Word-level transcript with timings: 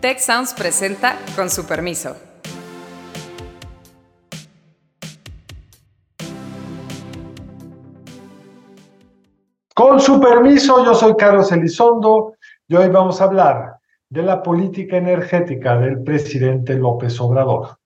Tech 0.00 0.20
Sounds 0.20 0.54
presenta 0.54 1.16
con 1.34 1.50
su 1.50 1.66
permiso. 1.66 2.14
Con 9.74 10.00
su 10.00 10.20
permiso, 10.20 10.84
yo 10.84 10.94
soy 10.94 11.16
Carlos 11.16 11.50
Elizondo 11.50 12.34
y 12.68 12.76
hoy 12.76 12.88
vamos 12.90 13.20
a 13.20 13.24
hablar 13.24 13.78
de 14.08 14.22
la 14.22 14.40
política 14.40 14.98
energética 14.98 15.76
del 15.76 16.00
presidente 16.04 16.74
López 16.74 17.20
Obrador 17.20 17.78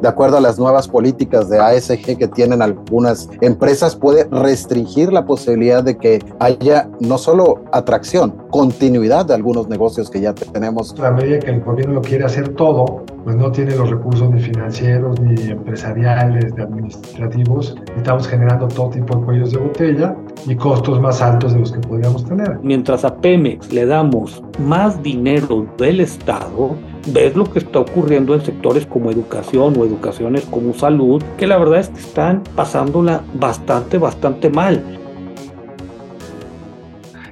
de 0.00 0.08
acuerdo 0.08 0.36
a 0.36 0.40
las 0.40 0.58
nuevas 0.58 0.88
políticas 0.88 1.48
de 1.48 1.58
ASG 1.58 2.16
que 2.18 2.28
tienen 2.28 2.62
algunas 2.62 3.28
empresas, 3.40 3.96
puede 3.96 4.24
restringir 4.30 5.12
la 5.12 5.24
posibilidad 5.24 5.82
de 5.82 5.96
que 5.96 6.24
haya 6.38 6.88
no 7.00 7.18
solo 7.18 7.62
atracción, 7.72 8.34
continuidad 8.50 9.26
de 9.26 9.34
algunos 9.34 9.68
negocios 9.68 10.10
que 10.10 10.20
ya 10.20 10.34
tenemos. 10.34 10.94
A 11.00 11.10
medida 11.10 11.38
que 11.38 11.50
el 11.50 11.60
gobierno 11.60 12.00
quiere 12.00 12.24
hacer 12.24 12.50
todo, 12.50 13.04
pues 13.24 13.36
no 13.36 13.50
tiene 13.52 13.76
los 13.76 13.90
recursos 13.90 14.30
ni 14.30 14.40
financieros, 14.40 15.20
ni 15.20 15.50
empresariales, 15.50 16.54
ni 16.54 16.62
administrativos. 16.62 17.76
Estamos 17.96 18.26
generando 18.26 18.68
todo 18.68 18.90
tipo 18.90 19.16
de 19.18 19.24
cuellos 19.24 19.52
de 19.52 19.58
botella 19.58 20.16
y 20.46 20.54
costos 20.56 21.00
más 21.00 21.20
altos 21.20 21.52
de 21.52 21.60
los 21.60 21.72
que 21.72 21.80
podríamos 21.80 22.24
tener. 22.24 22.58
Mientras 22.62 23.04
a 23.04 23.14
Pemex 23.16 23.72
le 23.72 23.86
damos 23.86 24.42
más 24.58 25.02
dinero 25.02 25.66
del 25.76 26.00
Estado, 26.00 26.76
ves 27.12 27.34
lo 27.36 27.50
que 27.50 27.58
está 27.60 27.80
ocurriendo 27.80 28.34
en 28.34 28.40
sectores 28.40 28.86
como 28.86 29.10
educación 29.10 29.74
o 29.78 29.84
educaciones 29.84 30.44
como 30.46 30.74
salud, 30.74 31.22
que 31.36 31.46
la 31.46 31.58
verdad 31.58 31.80
es 31.80 31.88
que 31.88 32.00
están 32.00 32.42
pasándola 32.54 33.22
bastante, 33.34 33.98
bastante 33.98 34.50
mal. 34.50 34.82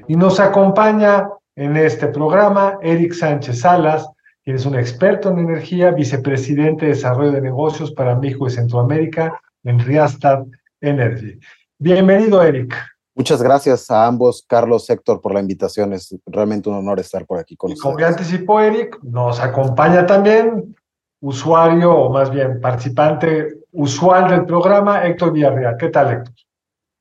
Y 0.08 0.16
nos 0.16 0.38
acompaña 0.40 1.28
en 1.56 1.76
este 1.76 2.08
programa 2.08 2.78
Eric 2.82 3.12
Sánchez 3.12 3.60
Salas, 3.60 4.08
quien 4.44 4.56
es 4.56 4.66
un 4.66 4.76
experto 4.76 5.30
en 5.30 5.38
energía, 5.38 5.90
vicepresidente 5.90 6.86
de 6.86 6.92
desarrollo 6.92 7.32
de 7.32 7.40
negocios 7.40 7.92
para 7.92 8.14
México 8.14 8.46
y 8.46 8.50
Centroamérica 8.50 9.40
en 9.64 9.80
Riastad 9.80 10.44
Energy. 10.80 11.38
Bienvenido, 11.78 12.42
Eric. 12.42 12.74
Muchas 13.16 13.42
gracias 13.42 13.90
a 13.90 14.06
ambos, 14.06 14.44
Carlos, 14.46 14.90
Héctor, 14.90 15.22
por 15.22 15.32
la 15.32 15.40
invitación. 15.40 15.94
Es 15.94 16.14
realmente 16.26 16.68
un 16.68 16.74
honor 16.74 17.00
estar 17.00 17.24
por 17.24 17.38
aquí 17.38 17.56
con 17.56 17.70
y 17.70 17.72
ustedes. 17.72 17.82
Como 17.82 17.98
ya 17.98 18.08
anticipó 18.08 18.60
Eric, 18.60 18.98
nos 19.02 19.40
acompaña 19.40 20.04
también 20.04 20.76
usuario, 21.20 21.94
o 21.94 22.12
más 22.12 22.30
bien 22.30 22.60
participante 22.60 23.60
usual 23.72 24.28
del 24.28 24.44
programa, 24.44 25.06
Héctor 25.06 25.32
Villarreal. 25.32 25.78
¿Qué 25.78 25.88
tal, 25.88 26.12
Héctor? 26.12 26.34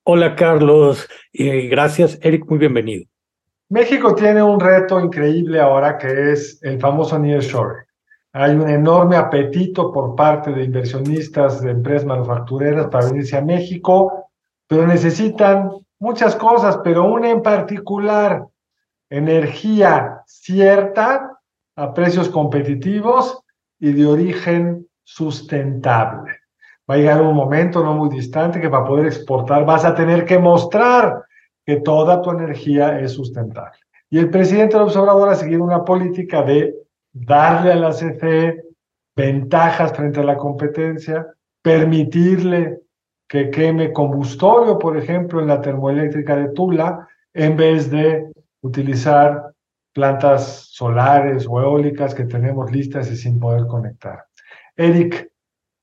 Hola, 0.05 0.35
Carlos. 0.37 1.05
y 1.33 1.67
gracias, 1.67 2.17
Eric. 2.21 2.45
Muy 2.49 2.59
bienvenido. 2.59 3.03
México 3.67 4.15
tiene 4.15 4.41
un 4.41 4.57
reto 4.57 5.01
increíble 5.01 5.59
ahora 5.59 5.97
que 5.97 6.31
es 6.31 6.63
el 6.63 6.79
famoso 6.79 7.19
nearshoring. 7.19 7.83
Hay 8.31 8.55
un 8.55 8.69
enorme 8.69 9.17
apetito 9.17 9.91
por 9.91 10.15
parte 10.15 10.53
de 10.53 10.63
inversionistas 10.63 11.61
de 11.61 11.71
empresas 11.71 12.05
manufactureras 12.05 12.87
para 12.87 13.07
venirse 13.07 13.35
a 13.35 13.41
México, 13.41 14.29
pero 14.65 14.87
necesitan 14.87 15.84
muchas 15.99 16.35
cosas, 16.35 16.79
pero 16.83 17.05
una 17.05 17.29
en 17.29 17.41
particular, 17.41 18.45
energía 19.09 20.21
cierta 20.25 21.39
a 21.75 21.93
precios 21.93 22.29
competitivos 22.29 23.41
y 23.79 23.91
de 23.91 24.05
origen 24.07 24.87
sustentable. 25.03 26.39
Va 26.89 26.95
a 26.95 26.97
llegar 26.97 27.21
un 27.21 27.35
momento 27.35 27.83
no 27.83 27.93
muy 27.93 28.09
distante 28.09 28.61
que 28.61 28.69
para 28.69 28.85
poder 28.85 29.07
exportar 29.07 29.65
vas 29.65 29.85
a 29.85 29.95
tener 29.95 30.25
que 30.25 30.39
mostrar 30.39 31.23
que 31.65 31.77
toda 31.77 32.21
tu 32.21 32.31
energía 32.31 32.99
es 32.99 33.13
sustentable. 33.13 33.79
Y 34.09 34.19
el 34.19 34.29
presidente 34.29 34.77
López 34.77 34.95
Obrador 34.97 35.29
ha 35.29 35.35
seguido 35.35 35.63
una 35.63 35.83
política 35.83 36.43
de 36.43 36.75
darle 37.11 37.71
a 37.71 37.75
la 37.75 37.89
CFE 37.91 38.63
ventajas 39.15 39.93
frente 39.93 40.19
a 40.19 40.23
la 40.23 40.37
competencia, 40.37 41.27
permitirle 41.61 42.81
que 43.27 43.49
queme 43.49 43.91
combustorio, 43.91 44.77
por 44.77 44.97
ejemplo, 44.97 45.41
en 45.41 45.47
la 45.47 45.61
termoeléctrica 45.61 46.35
de 46.35 46.49
Tula, 46.49 47.07
en 47.33 47.57
vez 47.57 47.89
de 47.89 48.31
utilizar 48.61 49.51
plantas 49.93 50.67
solares 50.71 51.47
o 51.49 51.61
eólicas 51.61 52.13
que 52.13 52.25
tenemos 52.25 52.71
listas 52.71 53.09
y 53.09 53.15
sin 53.15 53.39
poder 53.39 53.65
conectar. 53.67 54.25
Eric, 54.75 55.31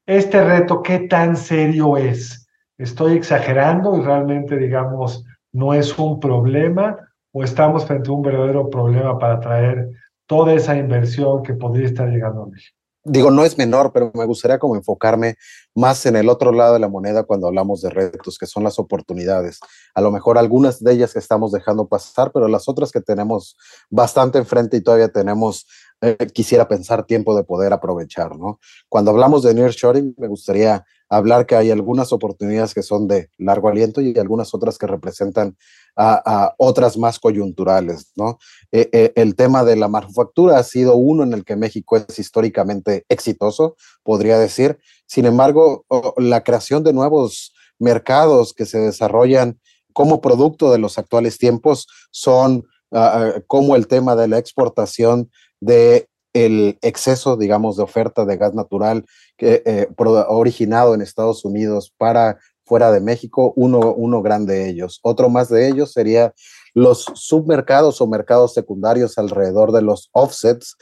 este 0.06 0.44
reto, 0.44 0.82
¿qué 0.82 1.00
tan 1.00 1.36
serio 1.36 1.96
es? 1.96 2.46
¿Estoy 2.76 3.14
exagerando 3.14 3.96
y 3.96 4.02
realmente, 4.02 4.56
digamos, 4.56 5.24
no 5.52 5.72
es 5.72 5.96
un 5.98 6.20
problema 6.20 6.96
o 7.32 7.42
estamos 7.42 7.86
frente 7.86 8.10
a 8.10 8.12
un 8.12 8.22
verdadero 8.22 8.68
problema 8.68 9.18
para 9.18 9.40
traer 9.40 9.88
toda 10.26 10.52
esa 10.54 10.76
inversión 10.76 11.42
que 11.42 11.54
podría 11.54 11.86
estar 11.86 12.08
llegando 12.08 12.42
a 12.42 12.46
México? 12.46 12.81
Digo, 13.04 13.30
no 13.30 13.44
es 13.44 13.58
menor, 13.58 13.92
pero 13.92 14.12
me 14.14 14.24
gustaría 14.26 14.58
como 14.58 14.76
enfocarme 14.76 15.36
más 15.74 16.06
en 16.06 16.16
el 16.16 16.28
otro 16.28 16.52
lado 16.52 16.74
de 16.74 16.78
la 16.78 16.88
moneda 16.88 17.24
cuando 17.24 17.48
hablamos 17.48 17.82
de 17.82 17.90
retos, 17.90 18.38
que 18.38 18.46
son 18.46 18.62
las 18.62 18.78
oportunidades. 18.78 19.60
A 19.94 20.00
lo 20.00 20.10
mejor 20.10 20.38
algunas 20.38 20.82
de 20.82 20.92
ellas 20.92 21.12
que 21.12 21.18
estamos 21.18 21.52
dejando 21.52 21.88
pasar, 21.88 22.30
pero 22.32 22.48
las 22.48 22.68
otras 22.68 22.92
que 22.92 23.00
tenemos 23.00 23.56
bastante 23.90 24.38
enfrente 24.38 24.76
y 24.76 24.82
todavía 24.82 25.08
tenemos, 25.08 25.66
eh, 26.00 26.16
quisiera 26.32 26.68
pensar, 26.68 27.04
tiempo 27.04 27.36
de 27.36 27.44
poder 27.44 27.72
aprovechar, 27.72 28.36
¿no? 28.36 28.60
Cuando 28.88 29.10
hablamos 29.10 29.42
de 29.42 29.54
nearshoring, 29.54 30.14
me 30.18 30.28
gustaría 30.28 30.84
hablar 31.12 31.44
que 31.44 31.56
hay 31.56 31.70
algunas 31.70 32.10
oportunidades 32.12 32.72
que 32.72 32.82
son 32.82 33.06
de 33.06 33.28
largo 33.36 33.68
aliento 33.68 34.00
y 34.00 34.18
algunas 34.18 34.54
otras 34.54 34.78
que 34.78 34.86
representan 34.86 35.56
a, 35.94 36.54
otras 36.56 36.96
más 36.96 37.18
coyunturales, 37.18 38.12
¿no? 38.16 38.38
Eh, 38.72 38.88
eh, 38.92 39.12
el 39.14 39.36
tema 39.36 39.62
de 39.62 39.76
la 39.76 39.88
manufactura 39.88 40.58
ha 40.58 40.62
sido 40.62 40.96
uno 40.96 41.22
en 41.22 41.34
el 41.34 41.44
que 41.44 41.54
México 41.54 41.98
es 41.98 42.18
históricamente 42.18 43.04
exitoso, 43.10 43.76
podría 44.02 44.38
decir. 44.38 44.78
Sin 45.06 45.26
embargo, 45.26 45.84
la 46.16 46.42
creación 46.42 46.82
de 46.82 46.94
nuevos 46.94 47.52
mercados 47.78 48.54
que 48.54 48.64
se 48.64 48.78
desarrollan 48.78 49.60
como 49.92 50.22
producto 50.22 50.72
de 50.72 50.78
los 50.78 50.96
actuales 50.96 51.36
tiempos 51.36 51.86
son 52.10 52.64
uh, 52.90 53.42
como 53.46 53.76
el 53.76 53.86
tema 53.86 54.16
de 54.16 54.28
la 54.28 54.38
exportación 54.38 55.30
de 55.60 56.08
el 56.32 56.78
exceso, 56.80 57.36
digamos, 57.36 57.76
de 57.76 57.82
oferta 57.82 58.24
de 58.24 58.36
gas 58.36 58.54
natural 58.54 59.04
que, 59.42 59.60
eh, 59.66 59.88
originado 60.28 60.94
en 60.94 61.02
Estados 61.02 61.44
Unidos 61.44 61.92
para 61.98 62.38
fuera 62.64 62.92
de 62.92 63.00
México, 63.00 63.52
uno, 63.56 63.92
uno 63.92 64.22
grande 64.22 64.54
de 64.54 64.68
ellos. 64.68 65.00
Otro 65.02 65.28
más 65.28 65.48
de 65.48 65.66
ellos 65.66 65.90
sería 65.90 66.32
los 66.74 67.06
submercados 67.14 68.00
o 68.00 68.06
mercados 68.06 68.54
secundarios 68.54 69.18
alrededor 69.18 69.72
de 69.72 69.82
los 69.82 70.10
offsets, 70.12 70.76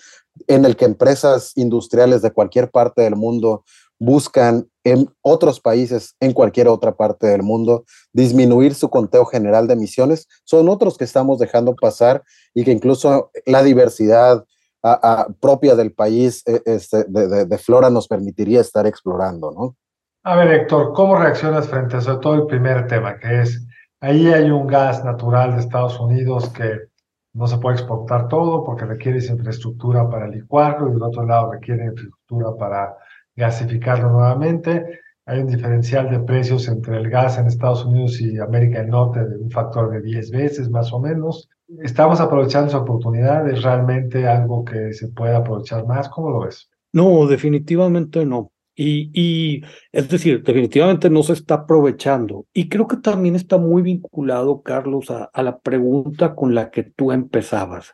en 0.46 0.66
el 0.66 0.76
que 0.76 0.84
empresas 0.84 1.52
industriales 1.56 2.20
de 2.20 2.32
cualquier 2.32 2.70
parte 2.70 3.00
del 3.00 3.16
mundo 3.16 3.64
buscan 3.98 4.68
en 4.84 5.10
otros 5.22 5.58
países, 5.58 6.14
en 6.20 6.34
cualquier 6.34 6.68
otra 6.68 6.94
parte 6.94 7.28
del 7.28 7.42
mundo, 7.42 7.86
disminuir 8.12 8.74
su 8.74 8.90
conteo 8.90 9.24
general 9.24 9.68
de 9.68 9.72
emisiones, 9.72 10.28
son 10.44 10.68
otros 10.68 10.98
que 10.98 11.04
estamos 11.04 11.38
dejando 11.38 11.74
pasar 11.74 12.22
y 12.52 12.64
que 12.64 12.72
incluso 12.72 13.30
la 13.46 13.62
diversidad 13.62 14.44
a, 14.82 15.22
a, 15.22 15.26
propia 15.40 15.74
del 15.74 15.92
país 15.92 16.42
este, 16.46 17.04
de, 17.04 17.28
de, 17.28 17.46
de, 17.46 17.58
flora 17.58 17.90
nos 17.90 18.08
permitiría 18.08 18.60
estar 18.60 18.86
explorando, 18.86 19.50
¿no? 19.50 19.76
A 20.22 20.36
ver, 20.36 20.48
Héctor, 20.52 20.92
¿cómo 20.92 21.16
reaccionas 21.16 21.68
frente 21.68 21.96
a 21.96 22.00
sobre 22.00 22.18
todo 22.18 22.34
el 22.34 22.46
primer 22.46 22.86
tema, 22.86 23.18
que 23.18 23.40
es, 23.40 23.66
ahí 24.00 24.28
hay 24.28 24.50
un 24.50 24.66
gas 24.66 25.04
natural 25.04 25.54
de 25.54 25.60
Estados 25.60 25.98
Unidos 25.98 26.50
que 26.50 26.90
no 27.32 27.46
se 27.46 27.58
puede 27.58 27.76
exportar 27.76 28.28
todo 28.28 28.64
porque 28.64 28.84
requiere 28.84 29.18
esa 29.18 29.32
infraestructura 29.32 30.08
para 30.08 30.26
licuarlo 30.26 30.88
y 30.88 30.92
del 30.92 31.02
otro 31.02 31.24
lado 31.24 31.52
requiere 31.52 31.84
infraestructura 31.84 32.56
para 32.58 32.96
gasificarlo 33.36 34.10
nuevamente. 34.10 35.00
Hay 35.26 35.40
un 35.40 35.46
diferencial 35.46 36.10
de 36.10 36.20
precios 36.20 36.66
entre 36.68 36.96
el 36.96 37.08
gas 37.08 37.38
en 37.38 37.46
Estados 37.46 37.84
Unidos 37.84 38.20
y 38.20 38.38
América 38.38 38.80
del 38.80 38.90
Norte 38.90 39.24
de 39.24 39.36
un 39.36 39.50
factor 39.50 39.90
de 39.90 40.02
10 40.02 40.30
veces 40.32 40.70
más 40.70 40.92
o 40.92 40.98
menos. 40.98 41.48
¿Estamos 41.82 42.20
aprovechando 42.20 42.68
esa 42.68 42.78
oportunidad? 42.78 43.48
¿Es 43.48 43.62
realmente 43.62 44.26
algo 44.26 44.64
que 44.64 44.92
se 44.92 45.08
puede 45.08 45.34
aprovechar 45.34 45.86
más? 45.86 46.08
¿Cómo 46.08 46.30
lo 46.30 46.40
ves? 46.40 46.68
No, 46.92 47.26
definitivamente 47.26 48.26
no. 48.26 48.52
Y, 48.74 49.10
y, 49.12 49.62
es 49.92 50.08
decir, 50.08 50.42
definitivamente 50.42 51.10
no 51.10 51.22
se 51.22 51.34
está 51.34 51.54
aprovechando. 51.54 52.46
Y 52.52 52.68
creo 52.68 52.88
que 52.88 52.96
también 52.96 53.36
está 53.36 53.58
muy 53.58 53.82
vinculado, 53.82 54.62
Carlos, 54.62 55.10
a, 55.10 55.42
la 55.42 55.58
pregunta 55.58 56.34
con 56.34 56.54
la 56.54 56.70
que 56.70 56.84
tú 56.84 57.12
empezabas. 57.12 57.92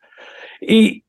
Y, 0.61 1.05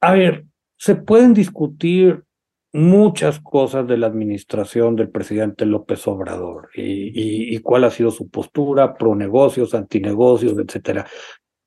a 0.00 0.12
ver, 0.12 0.46
se 0.76 0.96
pueden 0.96 1.32
discutir 1.32 2.24
muchas 2.72 3.40
cosas 3.40 3.86
de 3.86 3.96
la 3.96 4.06
administración 4.06 4.96
del 4.96 5.10
presidente 5.10 5.66
López 5.66 6.06
Obrador 6.06 6.68
y, 6.74 6.82
y, 6.82 7.54
y, 7.54 7.58
cuál 7.58 7.84
ha 7.84 7.90
sido 7.90 8.10
su 8.10 8.28
postura 8.28 8.94
pro 8.94 9.14
negocios, 9.14 9.74
antinegocios, 9.74 10.56
etcétera. 10.58 11.06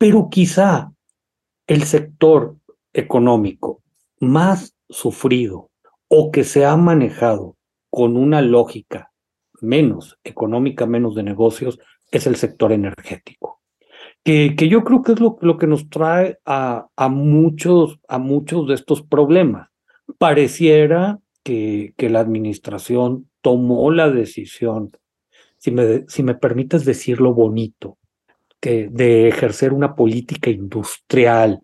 Pero 0.03 0.27
quizá 0.29 0.91
el 1.65 1.83
sector 1.83 2.57
económico 2.91 3.81
más 4.19 4.75
sufrido 4.89 5.71
o 6.09 6.29
que 6.29 6.43
se 6.43 6.65
ha 6.65 6.75
manejado 6.75 7.55
con 7.89 8.17
una 8.17 8.41
lógica 8.41 9.13
menos 9.61 10.19
económica, 10.25 10.85
menos 10.85 11.15
de 11.15 11.23
negocios, 11.23 11.79
es 12.11 12.27
el 12.27 12.35
sector 12.35 12.73
energético. 12.73 13.61
que, 14.25 14.57
que 14.57 14.67
yo 14.67 14.83
creo 14.83 15.03
que 15.03 15.13
es 15.13 15.21
lo, 15.21 15.37
lo 15.39 15.57
que 15.57 15.67
nos 15.67 15.89
trae 15.89 16.37
a, 16.43 16.87
a, 16.97 17.07
muchos, 17.07 17.97
a 18.09 18.19
muchos 18.19 18.67
de 18.67 18.73
estos 18.73 19.03
problemas. 19.03 19.69
Pareciera 20.17 21.21
que, 21.43 21.93
que 21.95 22.09
la 22.09 22.19
administración 22.19 23.29
tomó 23.39 23.89
la 23.89 24.11
decisión, 24.11 24.91
si 25.59 25.71
me, 25.71 26.03
si 26.09 26.23
me 26.23 26.35
permites 26.35 26.83
decirlo 26.83 27.33
bonito, 27.33 27.97
de 28.69 29.27
ejercer 29.27 29.73
una 29.73 29.95
política 29.95 30.49
industrial 30.49 31.59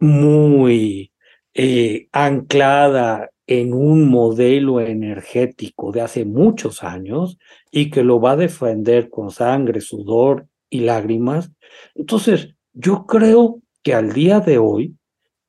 muy 0.00 1.12
eh, 1.54 2.08
anclada 2.12 3.30
en 3.46 3.72
un 3.72 4.08
modelo 4.08 4.80
energético 4.80 5.90
de 5.90 6.02
hace 6.02 6.24
muchos 6.24 6.84
años 6.84 7.38
y 7.70 7.90
que 7.90 8.04
lo 8.04 8.20
va 8.20 8.32
a 8.32 8.36
defender 8.36 9.08
con 9.08 9.30
sangre, 9.30 9.80
sudor 9.80 10.46
y 10.68 10.80
lágrimas. 10.80 11.50
Entonces, 11.94 12.54
yo 12.74 13.06
creo 13.06 13.60
que 13.82 13.94
al 13.94 14.12
día 14.12 14.40
de 14.40 14.58
hoy 14.58 14.94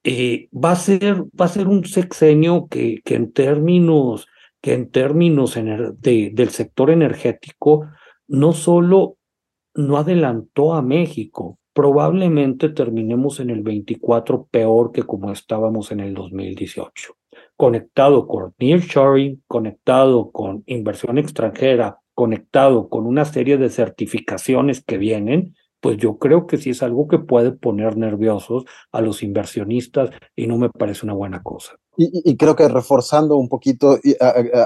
eh, 0.03 0.47
va, 0.51 0.71
a 0.71 0.75
ser, 0.77 1.23
va 1.39 1.45
a 1.45 1.49
ser 1.49 1.67
un 1.67 1.85
sexenio 1.85 2.67
que, 2.69 3.01
que 3.03 3.15
en 3.15 3.33
términos, 3.33 4.27
que 4.61 4.73
en 4.73 4.89
términos 4.89 5.55
de, 5.55 6.31
del 6.33 6.49
sector 6.49 6.89
energético 6.89 7.87
no 8.27 8.53
solo 8.53 9.17
no 9.87 9.97
adelantó 9.97 10.73
a 10.73 10.81
México, 10.81 11.57
probablemente 11.73 12.69
terminemos 12.69 13.39
en 13.39 13.49
el 13.49 13.61
24 13.61 14.47
peor 14.51 14.91
que 14.91 15.03
como 15.03 15.31
estábamos 15.31 15.91
en 15.91 16.01
el 16.01 16.13
2018. 16.13 17.13
Conectado 17.55 18.27
con 18.27 18.53
nearshoring, 18.59 19.41
conectado 19.47 20.31
con 20.31 20.63
inversión 20.65 21.17
extranjera, 21.17 21.99
conectado 22.13 22.89
con 22.89 23.05
una 23.05 23.23
serie 23.23 23.57
de 23.57 23.69
certificaciones 23.69 24.83
que 24.83 24.97
vienen, 24.97 25.55
pues 25.79 25.95
yo 25.97 26.17
creo 26.17 26.45
que 26.45 26.57
sí 26.57 26.71
es 26.71 26.83
algo 26.83 27.07
que 27.07 27.19
puede 27.19 27.51
poner 27.51 27.95
nerviosos 27.95 28.65
a 28.91 28.99
los 28.99 29.23
inversionistas 29.23 30.09
y 30.35 30.47
no 30.47 30.57
me 30.57 30.69
parece 30.69 31.05
una 31.05 31.13
buena 31.13 31.41
cosa. 31.41 31.77
Y, 31.95 32.37
creo 32.37 32.55
que 32.55 32.67
reforzando 32.67 33.35
un 33.35 33.49
poquito 33.49 33.97
y 34.01 34.15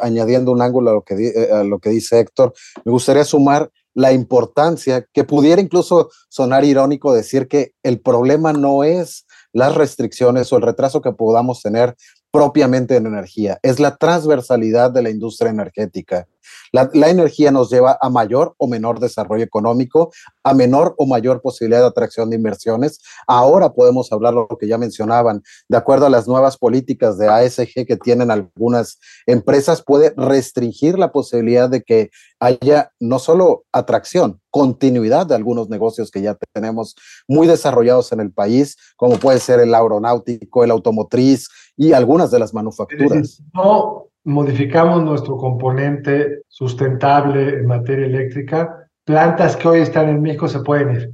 añadiendo 0.02 0.52
un 0.52 0.62
ángulo 0.62 0.92
a 0.92 0.94
lo, 0.94 1.02
que, 1.02 1.16
eh, 1.16 1.52
a 1.52 1.64
lo 1.64 1.80
que 1.80 1.90
dice 1.90 2.20
Héctor, 2.20 2.54
me 2.86 2.92
gustaría 2.92 3.24
sumar 3.24 3.72
la 3.94 4.12
importancia, 4.12 5.06
que 5.14 5.24
pudiera 5.24 5.62
incluso 5.62 6.10
sonar 6.30 6.66
irónico 6.66 7.14
decir 7.14 7.48
que 7.48 7.74
el 7.84 8.00
problema 8.02 8.54
no 8.54 8.84
es 8.84 9.26
las 9.52 9.76
restricciones 9.76 10.52
o 10.52 10.58
el 10.58 10.64
retraso 10.64 11.02
que 11.02 11.12
podamos 11.12 11.62
tener 11.62 11.96
propiamente 12.32 12.96
en 12.96 13.06
energía, 13.06 13.60
es 13.62 13.80
la 13.80 13.96
transversalidad 13.96 14.92
de 14.92 15.04
la 15.04 15.12
industria 15.12 15.52
energética. 15.52 16.28
La, 16.72 16.90
energía 17.10 17.52
nos 17.52 17.70
lleva 17.70 17.98
a 18.02 18.10
mayor 18.10 18.56
o 18.58 18.68
menor 18.68 19.00
desarrollo 19.00 19.44
económico, 19.44 20.12
a 20.44 20.54
menor 20.54 20.96
o 20.98 21.06
mayor 21.06 21.42
posibilidad 21.42 21.82
de 21.82 21.88
atracción 21.88 22.30
de 22.30 22.38
inversiones. 22.38 23.00
Ahora 23.28 23.74
podemos 23.74 24.12
hablar 24.12 24.34
lo 24.34 24.48
que 24.60 24.68
ya 24.68 24.78
mencionaban, 24.78 25.44
de 25.70 25.78
acuerdo 25.78 26.06
a 26.08 26.10
las 26.10 26.28
nuevas 26.28 26.58
políticas 26.58 27.18
de 27.18 27.28
ASG 27.28 27.86
que 27.86 27.98
tienen 27.98 28.32
algunas 28.32 29.00
empresas, 29.26 29.84
puede 29.84 30.14
restringir 30.18 30.98
la 30.98 31.12
posibilidad 31.12 31.70
de 31.70 31.84
que 31.84 32.10
haya 32.40 32.92
no 33.00 33.20
solo 33.20 33.64
atracción, 33.72 34.42
continuidad 34.50 35.28
de 35.28 35.36
algunos 35.36 35.70
negocios 35.70 36.12
que 36.12 36.22
ya 36.22 36.38
tenemos 36.54 36.96
muy 37.28 37.48
desarrollados 37.48 38.12
en 38.12 38.20
el 38.20 38.32
país, 38.32 38.78
como 38.98 39.18
puede 39.18 39.40
ser 39.40 39.60
el 39.60 39.74
aeronáutico, 39.74 40.64
el 40.64 40.72
automotriz 40.72 41.48
y 41.78 41.94
algunas 41.94 42.32
de 42.32 42.40
las 42.40 42.54
manufacturas. 42.54 43.42
No 43.54 44.13
modificamos 44.24 45.04
nuestro 45.04 45.38
componente 45.38 46.44
sustentable 46.48 47.60
en 47.60 47.68
materia 47.68 48.06
eléctrica, 48.06 48.88
plantas 49.04 49.56
que 49.56 49.68
hoy 49.68 49.80
están 49.82 50.10
en 50.10 50.22
México 50.22 50.48
se 50.48 50.60
pueden 50.60 50.96
ir. 50.96 51.12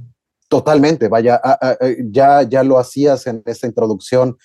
Totalmente, 0.48 1.08
vaya, 1.08 1.40
ya, 2.10 2.42
ya 2.42 2.64
lo 2.64 2.78
hacías 2.78 3.26
en 3.28 3.40
esta 3.46 3.68
introducción, 3.68 4.36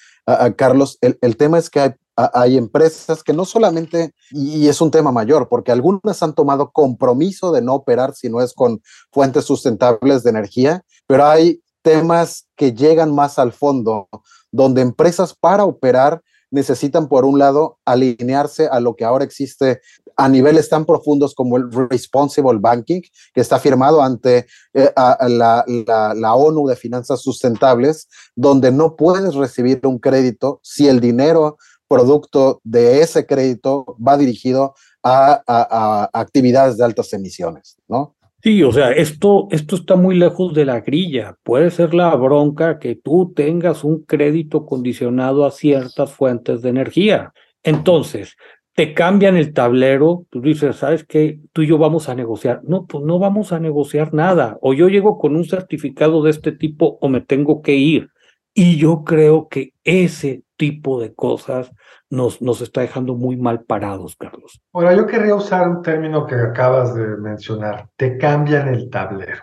Carlos. 0.55 0.99
El, 1.01 1.17
el, 1.21 1.35
tema 1.35 1.57
es 1.57 1.71
que 1.71 1.79
hay, 1.79 1.91
hay, 2.15 2.57
empresas 2.57 3.23
que 3.23 3.33
no 3.33 3.43
solamente, 3.43 4.13
y 4.29 4.67
es 4.67 4.81
un 4.81 4.91
tema 4.91 5.11
mayor, 5.11 5.49
porque 5.49 5.71
algunas 5.71 6.21
han 6.21 6.35
tomado 6.35 6.69
compromiso 6.71 7.51
de 7.51 7.63
no 7.63 7.73
operar 7.73 8.13
si 8.13 8.29
no 8.29 8.39
es 8.39 8.53
con 8.53 8.81
fuentes 9.11 9.45
sustentables 9.45 10.21
de 10.21 10.29
energía, 10.29 10.83
pero 11.07 11.25
hay 11.25 11.59
temas 11.81 12.47
que 12.55 12.73
llegan 12.73 13.13
más 13.13 13.39
al 13.39 13.51
fondo, 13.51 14.07
donde 14.51 14.81
empresas 14.81 15.35
para 15.35 15.65
operar 15.65 16.21
necesitan, 16.55 17.07
por 17.07 17.25
un 17.25 17.37
lado, 17.37 17.77
alinearse 17.85 18.67
a 18.67 18.79
lo 18.79 18.95
que 18.95 19.03
ahora 19.03 19.25
existe 19.25 19.81
a 20.15 20.29
niveles 20.29 20.69
tan 20.69 20.85
profundos 20.85 21.35
como 21.35 21.57
el 21.57 21.69
Responsible 21.71 22.59
Banking, 22.59 23.01
que 23.33 23.41
está 23.41 23.59
firmado 23.59 24.01
ante 24.01 24.47
eh, 24.73 24.91
la, 24.95 26.35
ONU 26.35 26.67
de 26.67 26.77
Finanzas 26.77 27.21
Sustentables, 27.21 28.07
donde 28.35 28.71
no 28.71 28.95
puedes 28.95 29.35
recibir 29.35 29.81
un 29.85 29.99
crédito 29.99 30.61
si 30.63 30.87
el 30.87 31.01
dinero 31.01 31.57
producto 31.89 32.61
de 32.63 33.01
ese 33.01 33.25
crédito 33.25 33.97
va 33.99 34.17
dirigido 34.17 34.73
a, 35.03 35.43
a 35.45 36.09
actividades 36.13 36.77
de 36.77 36.85
altas 36.85 37.11
emisiones, 37.13 37.77
¿no? 37.87 38.15
Sí, 38.45 38.61
o 38.61 38.71
sea, 38.71 38.91
esto, 38.91 39.47
esto 39.49 39.75
está 39.75 39.95
muy 39.95 40.15
lejos 40.15 40.53
de 40.53 40.65
la 40.65 40.81
grilla. 40.81 41.35
Puede 41.41 41.71
ser 41.71 41.95
la 41.95 42.13
bronca 42.15 42.77
que 42.77 42.95
tú 42.95 43.33
tengas 43.35 43.83
un 43.83 44.03
crédito 44.03 44.67
condicionado 44.67 45.45
a 45.45 45.51
ciertas 45.51 46.13
fuentes 46.13 46.61
de 46.61 46.69
energía. 46.69 47.33
Entonces, 47.63 48.37
te 48.75 48.93
cambian 48.93 49.35
el 49.35 49.51
tablero, 49.51 50.27
tú 50.29 50.41
dices, 50.41 50.75
¿sabes 50.75 51.03
qué? 51.03 51.39
Tú 51.53 51.63
y 51.63 51.67
yo 51.67 51.79
vamos 51.79 52.07
a 52.07 52.13
negociar. 52.13 52.61
No, 52.63 52.85
pues 52.85 53.03
no 53.03 53.17
vamos 53.17 53.51
a 53.51 53.59
negociar 53.59 54.13
nada. 54.13 54.59
O 54.61 54.75
yo 54.75 54.89
llego 54.89 55.17
con 55.17 55.35
un 55.35 55.45
certificado 55.45 56.21
de 56.21 56.29
este 56.29 56.51
tipo 56.51 56.99
o 57.01 57.09
me 57.09 57.21
tengo 57.21 57.63
que 57.63 57.73
ir. 57.73 58.09
Y 58.53 58.77
yo 58.77 59.03
creo 59.03 59.47
que 59.49 59.73
ese 59.83 60.43
tipo 60.57 60.99
de 61.01 61.13
cosas 61.13 61.71
nos, 62.09 62.41
nos 62.41 62.61
está 62.61 62.81
dejando 62.81 63.15
muy 63.15 63.37
mal 63.37 63.63
parados, 63.63 64.15
Carlos. 64.15 64.61
Ahora, 64.73 64.95
yo 64.95 65.05
querría 65.05 65.35
usar 65.35 65.67
un 65.67 65.81
término 65.81 66.25
que 66.25 66.35
acabas 66.35 66.95
de 66.95 67.05
mencionar, 67.17 67.89
te 67.95 68.17
cambian 68.17 68.67
el 68.67 68.89
tablero. 68.89 69.41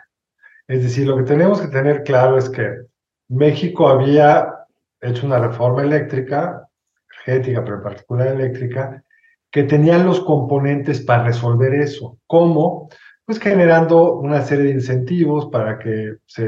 Es 0.67 0.83
decir, 0.83 1.07
lo 1.07 1.17
que 1.17 1.25
tenemos 1.25 1.61
que 1.61 1.69
tener 1.69 2.03
claro 2.03 2.39
es 2.39 2.49
que 2.49 2.83
México 3.29 3.89
había 3.89 4.49
hecho 5.01 5.27
una 5.27 5.39
reforma 5.39 5.83
eléctrica, 5.83 6.69
energética, 7.27 7.65
pero 7.65 7.77
en 7.77 7.83
particular 7.83 8.29
eléctrica, 8.29 9.03
que 9.51 9.65
tenía 9.65 9.99
los 9.99 10.21
componentes 10.21 11.01
para 11.01 11.25
resolver 11.25 11.75
eso. 11.75 12.19
¿Cómo? 12.27 12.89
pues 13.25 13.39
generando 13.39 14.15
una 14.19 14.43
serie 14.43 14.67
de 14.67 14.71
incentivos 14.73 15.47
para 15.47 15.79
que 15.79 16.17
se 16.27 16.43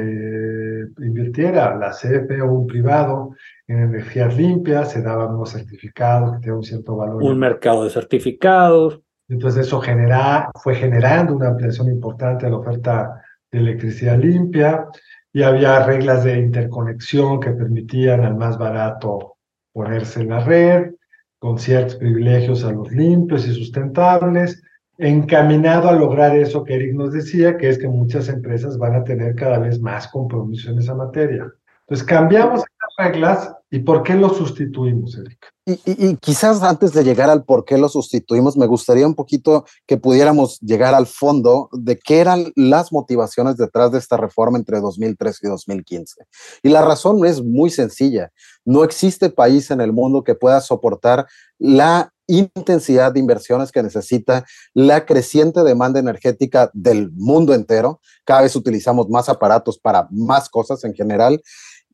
invirtiera 0.98 1.76
la 1.76 1.90
CFE 1.90 2.42
o 2.42 2.52
un 2.52 2.66
privado 2.66 3.34
en 3.66 3.82
energías 3.82 4.36
limpias, 4.36 4.92
se 4.92 5.02
daban 5.02 5.34
unos 5.34 5.52
certificados 5.52 6.32
que 6.32 6.38
tenían 6.40 6.56
un 6.58 6.64
cierto 6.64 6.96
valor. 6.96 7.22
Un 7.22 7.38
mercado 7.38 7.84
de 7.84 7.90
certificados. 7.90 9.00
Entonces 9.28 9.66
eso 9.66 9.80
genera, 9.80 10.50
fue 10.62 10.74
generando 10.74 11.34
una 11.34 11.48
ampliación 11.48 11.88
importante 11.88 12.44
de 12.44 12.50
la 12.50 12.58
oferta 12.58 13.22
de 13.50 13.58
electricidad 13.58 14.18
limpia 14.18 14.86
y 15.32 15.42
había 15.42 15.84
reglas 15.84 16.24
de 16.24 16.38
interconexión 16.38 17.40
que 17.40 17.50
permitían 17.50 18.20
al 18.20 18.36
más 18.36 18.58
barato 18.58 19.36
ponerse 19.72 20.20
en 20.20 20.28
la 20.28 20.40
red, 20.40 20.92
con 21.38 21.58
ciertos 21.58 21.96
privilegios 21.96 22.64
a 22.64 22.72
los 22.72 22.90
limpios 22.92 23.46
y 23.46 23.54
sustentables 23.54 24.62
encaminado 24.98 25.88
a 25.88 25.92
lograr 25.92 26.36
eso 26.36 26.64
que 26.64 26.74
Eric 26.74 26.94
nos 26.94 27.12
decía, 27.12 27.56
que 27.56 27.68
es 27.68 27.78
que 27.78 27.88
muchas 27.88 28.28
empresas 28.28 28.78
van 28.78 28.94
a 28.94 29.04
tener 29.04 29.34
cada 29.34 29.58
vez 29.58 29.80
más 29.80 30.08
compromiso 30.08 30.70
en 30.70 30.78
esa 30.78 30.94
materia. 30.94 31.52
Entonces, 31.80 32.06
cambiamos 32.06 32.64
reglas 32.96 33.50
y 33.70 33.80
¿por 33.80 34.02
qué 34.02 34.14
lo 34.14 34.32
sustituimos, 34.32 35.16
Eric? 35.16 35.52
Y, 35.66 36.16
quizás 36.16 36.62
antes 36.62 36.92
de 36.92 37.02
llegar 37.02 37.30
al 37.30 37.44
por 37.44 37.64
qué 37.64 37.78
lo 37.78 37.88
sustituimos, 37.88 38.56
me 38.56 38.66
gustaría 38.66 39.06
un 39.06 39.14
poquito 39.14 39.64
que 39.86 39.96
pudiéramos 39.96 40.60
llegar 40.60 40.94
al 40.94 41.06
fondo 41.06 41.70
de 41.72 41.98
qué 41.98 42.18
eran 42.20 42.52
las 42.54 42.92
motivaciones 42.92 43.56
detrás 43.56 43.90
de 43.90 43.98
esta 43.98 44.16
reforma 44.16 44.58
entre 44.58 44.80
2013 44.80 45.46
y 45.46 45.48
2015. 45.50 46.26
Y 46.62 46.68
la 46.68 46.82
razón 46.82 47.24
es 47.24 47.42
muy 47.42 47.70
sencilla. 47.70 48.30
No 48.64 48.84
existe 48.84 49.30
país 49.30 49.70
en 49.70 49.80
el 49.80 49.92
mundo 49.92 50.22
que 50.22 50.34
pueda 50.34 50.60
soportar 50.60 51.26
la 51.58 52.12
intensidad 52.26 53.12
de 53.12 53.20
inversiones 53.20 53.72
que 53.72 53.82
necesita 53.82 54.44
la 54.72 55.04
creciente 55.04 55.62
demanda 55.62 56.00
energética 56.00 56.70
del 56.72 57.10
mundo 57.12 57.54
entero. 57.54 58.00
Cada 58.24 58.42
vez 58.42 58.56
utilizamos 58.56 59.08
más 59.08 59.28
aparatos 59.28 59.78
para 59.78 60.08
más 60.10 60.48
cosas 60.48 60.84
en 60.84 60.94
general 60.94 61.42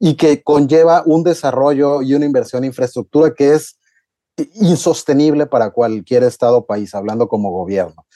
y 0.01 0.15
que 0.15 0.43
conlleva 0.43 1.03
un 1.05 1.23
desarrollo 1.23 2.01
y 2.03 2.15
una 2.15 2.25
inversión 2.25 2.65
en 2.65 2.69
infraestructura 2.69 3.35
que 3.35 3.55
es 3.55 3.79
insostenible 4.55 5.47
para 5.47 5.71
cualquier 5.71 6.25
estado 6.25 6.57
o 6.57 6.67
país, 6.67 6.95
hablando 6.95 7.29
como 7.29 7.51
gobierno. 7.51 8.07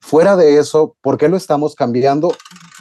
Fuera 0.00 0.36
de 0.36 0.58
eso, 0.58 0.96
¿por 1.02 1.18
qué 1.18 1.28
lo 1.28 1.36
estamos 1.36 1.74
cambiando? 1.74 2.32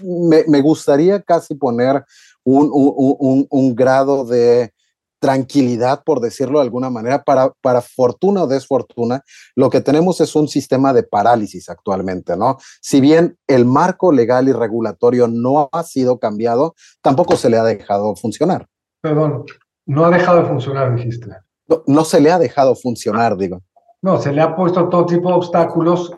Me, 0.04 0.62
gustaría 0.62 1.22
casi 1.22 1.56
poner 1.56 2.06
un, 2.44 3.48
un 3.50 3.76
grado 3.76 4.26
de 4.26 4.72
tranquilidad, 5.22 6.04
por 6.04 6.20
decirlo 6.20 6.58
de 6.58 6.66
alguna 6.66 6.90
manera, 6.90 7.24
para, 7.24 7.54
para 7.62 7.82
fortuna 7.82 8.44
o 8.44 8.48
desfortuna, 8.48 9.24
lo 9.56 9.70
que 9.70 9.80
tenemos 9.80 10.20
es 10.20 10.36
un 10.36 10.48
sistema 10.48 10.94
de 10.94 11.04
parálisis 11.04 11.70
actualmente, 11.70 12.36
¿no? 12.36 12.58
Si 12.82 13.00
bien 13.00 13.38
el 13.48 13.66
marco 13.66 14.12
legal 14.12 14.50
y 14.50 14.52
regulatorio 14.52 15.28
no 15.28 15.70
ha 15.72 15.84
sido 15.84 16.18
cambiado, 16.18 16.74
tampoco 17.04 17.38
se 17.38 17.52
le 17.52 17.58
ha 17.58 17.64
dejado 17.64 18.16
funcionar. 18.16 18.68
Perdón, 19.00 19.46
no 19.86 20.06
ha 20.06 20.10
dejado 20.10 20.42
de 20.42 20.50
funcionar, 20.50 20.96
dijiste. 20.96 21.28
No, 21.68 21.84
no 21.86 22.04
se 22.04 22.20
le 22.20 22.32
ha 22.32 22.40
dejado 22.40 22.76
funcionar, 22.76 23.38
digo. 23.38 23.62
No, 24.02 24.20
se 24.20 24.34
le 24.34 24.42
ha 24.42 24.56
puesto 24.56 24.90
todo 24.90 25.06
tipo 25.06 25.30
de 25.30 25.36
obstáculos 25.36 26.12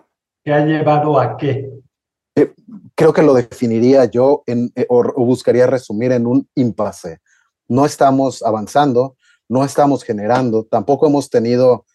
que 0.45 0.53
ha 0.53 0.65
llevado 0.65 1.19
a 1.19 1.36
qué. 1.36 1.69
Eh, 2.36 2.53
creo 2.95 3.12
que 3.12 3.22
lo 3.22 3.33
definiría 3.33 4.05
yo 4.05 4.43
en, 4.45 4.72
eh, 4.75 4.88
o, 4.89 5.00
o 5.00 5.25
buscaría 5.25 5.67
resumir 5.67 6.13
en 6.13 6.25
un 6.25 6.48
impasse 6.55 7.19
no 7.67 7.86
estamos 7.86 8.43
avanzando, 8.43 9.15
no 9.50 9.63
estamos 9.63 10.03
generando, 10.03 10.65
tampoco 10.65 11.08
hemos 11.08 11.29
tenido, 11.29 11.86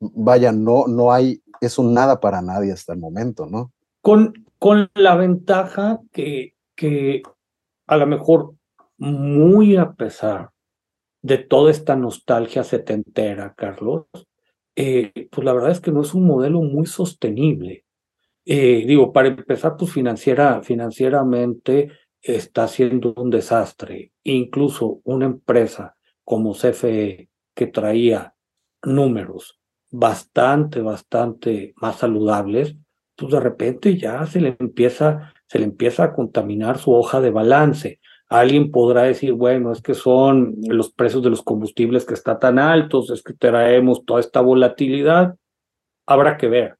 vaya, 0.00 0.52
no, 0.52 0.86
no 0.86 1.12
hay, 1.12 1.42
es 1.60 1.78
un 1.78 1.94
nada 1.94 2.20
para 2.20 2.42
nadie 2.42 2.72
hasta 2.72 2.92
el 2.92 2.98
momento, 2.98 3.46
¿no? 3.46 3.72
Con, 4.00 4.46
con 4.58 4.90
la 4.94 5.14
ventaja 5.16 6.00
que, 6.12 6.54
que 6.74 7.22
a 7.86 7.96
lo 7.96 8.06
mejor 8.06 8.54
muy 8.98 9.76
a 9.76 9.92
pesar 9.92 10.50
de 11.22 11.38
toda 11.38 11.70
esta 11.70 11.96
nostalgia 11.96 12.64
setentera, 12.64 13.54
Carlos, 13.56 14.06
eh, 14.74 15.28
pues 15.30 15.44
la 15.44 15.52
verdad 15.52 15.70
es 15.70 15.80
que 15.80 15.92
no 15.92 16.02
es 16.02 16.14
un 16.14 16.26
modelo 16.26 16.62
muy 16.62 16.86
sostenible. 16.86 17.84
Eh, 18.44 18.84
digo, 18.86 19.12
para 19.12 19.28
empezar, 19.28 19.76
pues 19.76 19.92
financiera, 19.92 20.62
financieramente 20.62 21.90
está 22.20 22.66
siendo 22.68 23.14
un 23.14 23.30
desastre. 23.30 24.11
Incluso 24.24 25.00
una 25.04 25.26
empresa 25.26 25.96
como 26.24 26.54
CFE 26.54 27.28
que 27.54 27.66
traía 27.66 28.34
números 28.82 29.58
bastante, 29.90 30.80
bastante 30.80 31.74
más 31.76 31.96
saludables, 31.96 32.76
pues 33.16 33.32
de 33.32 33.40
repente 33.40 33.96
ya 33.96 34.24
se 34.26 34.40
le 34.40 34.56
empieza, 34.58 35.32
se 35.46 35.58
le 35.58 35.64
empieza 35.64 36.04
a 36.04 36.12
contaminar 36.14 36.78
su 36.78 36.92
hoja 36.92 37.20
de 37.20 37.30
balance. 37.30 38.00
Alguien 38.28 38.70
podrá 38.70 39.02
decir, 39.02 39.34
bueno, 39.34 39.72
es 39.72 39.82
que 39.82 39.94
son 39.94 40.54
los 40.66 40.92
precios 40.92 41.22
de 41.22 41.30
los 41.30 41.42
combustibles 41.42 42.06
que 42.06 42.14
están 42.14 42.40
tan 42.40 42.58
altos, 42.58 43.10
es 43.10 43.22
que 43.22 43.34
traemos 43.34 44.04
toda 44.06 44.20
esta 44.20 44.40
volatilidad. 44.40 45.36
Habrá 46.06 46.38
que 46.38 46.48
ver, 46.48 46.78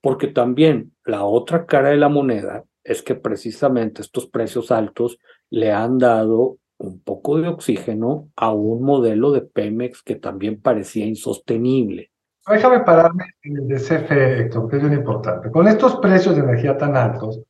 porque 0.00 0.28
también 0.28 0.94
la 1.04 1.24
otra 1.24 1.66
cara 1.66 1.90
de 1.90 1.98
la 1.98 2.08
moneda 2.08 2.64
es 2.82 3.02
que 3.02 3.14
precisamente 3.14 4.00
estos 4.00 4.26
precios 4.26 4.70
altos 4.70 5.18
le 5.50 5.72
han 5.72 5.98
dado 5.98 6.58
un 6.78 7.00
poco 7.00 7.38
de 7.38 7.48
oxígeno 7.48 8.28
a 8.36 8.52
un 8.52 8.82
modelo 8.82 9.32
de 9.32 9.42
Pemex 9.42 10.02
que 10.02 10.16
también 10.16 10.60
parecía 10.60 11.06
insostenible. 11.06 12.10
Déjame 12.48 12.80
pararme 12.80 13.24
en 13.42 13.56
el 13.56 13.68
de 13.68 13.76
CFE, 13.76 14.40
Héctor, 14.40 14.68
que 14.68 14.76
es 14.76 14.82
bien 14.82 14.94
importante. 14.94 15.50
Con 15.50 15.66
estos 15.66 15.96
precios 15.96 16.36
de 16.36 16.42
energía 16.42 16.78
tan 16.78 16.96
altos, 16.96 17.40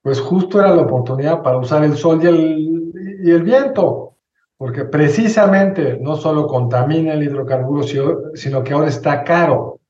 pues 0.00 0.20
justo 0.20 0.60
era 0.60 0.74
la 0.74 0.82
oportunidad 0.82 1.42
para 1.42 1.58
usar 1.58 1.84
el 1.84 1.96
sol 1.96 2.20
y 2.22 3.30
el, 3.30 3.42
viento, 3.42 4.14
porque 4.56 4.84
precisamente 4.84 5.98
no 6.00 6.16
solo 6.16 6.46
contamina 6.46 7.12
el 7.12 7.24
hidrocarburo, 7.24 7.82
sino 8.34 8.62
que 8.64 8.72
ahora 8.72 8.88
está 8.88 9.24
caro. 9.24 9.80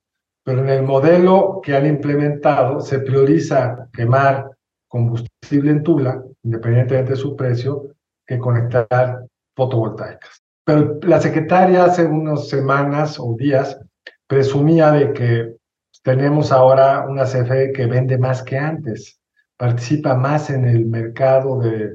Pero 0.42 0.60
en 0.60 0.70
el 0.70 0.82
modelo 0.82 1.60
que 1.62 1.76
han 1.76 1.86
implementado 1.86 2.80
se 2.80 3.00
prioriza 3.00 3.88
quemar 3.92 4.50
combustible 4.88 5.70
en 5.70 5.82
Tula, 5.82 6.22
independientemente 6.42 7.10
de 7.10 7.16
su 7.16 7.36
precio, 7.36 7.95
que 8.26 8.38
conectar 8.38 9.24
fotovoltaicas. 9.54 10.42
Pero 10.64 10.98
la 11.02 11.20
secretaria 11.20 11.84
hace 11.84 12.04
unas 12.04 12.48
semanas 12.48 13.18
o 13.20 13.36
días 13.38 13.78
presumía 14.26 14.90
de 14.90 15.12
que 15.12 15.54
tenemos 16.02 16.52
ahora 16.52 17.06
una 17.08 17.24
CFE 17.24 17.72
que 17.72 17.86
vende 17.86 18.18
más 18.18 18.42
que 18.42 18.58
antes, 18.58 19.20
participa 19.56 20.14
más 20.14 20.50
en 20.50 20.64
el 20.64 20.86
mercado 20.86 21.60
de 21.60 21.94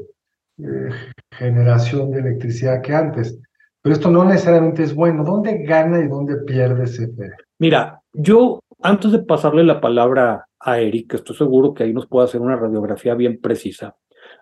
generación 1.31 2.11
de 2.11 2.19
electricidad 2.19 2.81
que 2.81 2.93
antes. 2.93 3.39
Pero 3.81 3.93
esto 3.95 4.11
no 4.11 4.23
necesariamente 4.23 4.83
es 4.83 4.93
bueno. 4.93 5.23
¿Dónde 5.23 5.63
gana 5.63 5.99
y 5.99 6.07
dónde 6.07 6.37
pierde 6.37 6.83
CFE? 6.83 7.31
Mira, 7.59 8.01
yo 8.13 8.59
antes 8.81 9.11
de 9.11 9.19
pasarle 9.19 9.63
la 9.63 9.81
palabra 9.81 10.45
a 10.59 10.79
Eric, 10.79 11.15
estoy 11.15 11.35
seguro 11.35 11.73
que 11.73 11.83
ahí 11.83 11.93
nos 11.93 12.07
puede 12.07 12.25
hacer 12.25 12.41
una 12.41 12.55
radiografía 12.55 13.15
bien 13.15 13.39
precisa. 13.41 13.95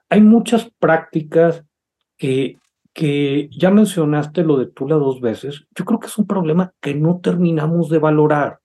Hay 0.09 0.21
muchas 0.21 0.69
prácticas 0.79 1.63
que, 2.19 2.57
que 2.93 3.49
ya 3.51 3.71
mencionaste 3.71 4.43
lo 4.43 4.57
de 4.57 4.67
Tula 4.67 4.95
dos 4.95 5.21
veces. 5.21 5.65
Yo 5.75 5.85
creo 5.85 5.99
que 5.99 6.05
es 6.05 6.17
un 6.19 6.27
problema 6.27 6.71
que 6.79 6.93
no 6.93 7.19
terminamos 7.19 7.89
de 7.89 7.97
valorar. 7.97 8.59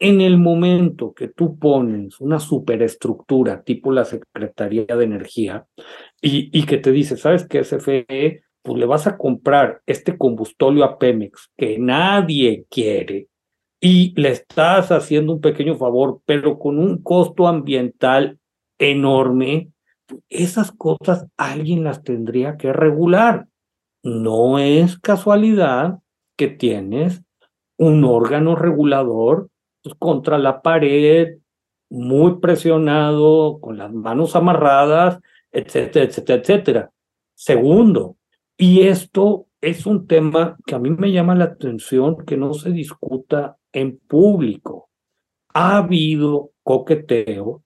En 0.00 0.20
el 0.20 0.36
momento 0.36 1.14
que 1.14 1.28
tú 1.28 1.56
pones 1.58 2.20
una 2.20 2.40
superestructura 2.40 3.62
tipo 3.62 3.92
la 3.92 4.04
Secretaría 4.04 4.84
de 4.84 5.04
Energía 5.04 5.66
y, 6.20 6.50
y 6.52 6.66
que 6.66 6.78
te 6.78 6.90
dice, 6.90 7.16
¿sabes 7.16 7.46
qué, 7.46 7.62
SFE? 7.62 8.42
Pues 8.62 8.78
le 8.78 8.86
vas 8.86 9.06
a 9.06 9.16
comprar 9.16 9.80
este 9.86 10.18
combustóleo 10.18 10.84
a 10.84 10.98
Pemex 10.98 11.52
que 11.56 11.78
nadie 11.78 12.66
quiere, 12.68 13.28
y 13.80 14.18
le 14.20 14.30
estás 14.30 14.90
haciendo 14.90 15.34
un 15.34 15.40
pequeño 15.40 15.76
favor, 15.76 16.20
pero 16.24 16.58
con 16.58 16.78
un 16.78 17.02
costo 17.02 17.46
ambiental 17.46 18.38
enorme, 18.78 19.70
esas 20.28 20.72
cosas 20.72 21.26
alguien 21.36 21.84
las 21.84 22.02
tendría 22.02 22.56
que 22.56 22.72
regular. 22.72 23.48
No 24.02 24.58
es 24.58 24.98
casualidad 24.98 25.98
que 26.36 26.48
tienes 26.48 27.22
un 27.76 28.04
órgano 28.04 28.54
regulador 28.56 29.50
pues, 29.82 29.94
contra 29.98 30.38
la 30.38 30.62
pared, 30.62 31.38
muy 31.88 32.38
presionado, 32.40 33.58
con 33.60 33.78
las 33.78 33.92
manos 33.92 34.36
amarradas, 34.36 35.20
etcétera, 35.52 36.04
etcétera, 36.04 36.40
etcétera. 36.40 36.90
Segundo, 37.34 38.16
y 38.56 38.82
esto 38.82 39.46
es 39.60 39.86
un 39.86 40.06
tema 40.06 40.56
que 40.66 40.74
a 40.74 40.78
mí 40.78 40.90
me 40.90 41.12
llama 41.12 41.34
la 41.34 41.44
atención 41.44 42.24
que 42.24 42.36
no 42.36 42.54
se 42.54 42.70
discuta 42.70 43.56
en 43.72 43.98
público. 43.98 44.88
Ha 45.54 45.78
habido 45.78 46.52
coqueteo 46.62 47.62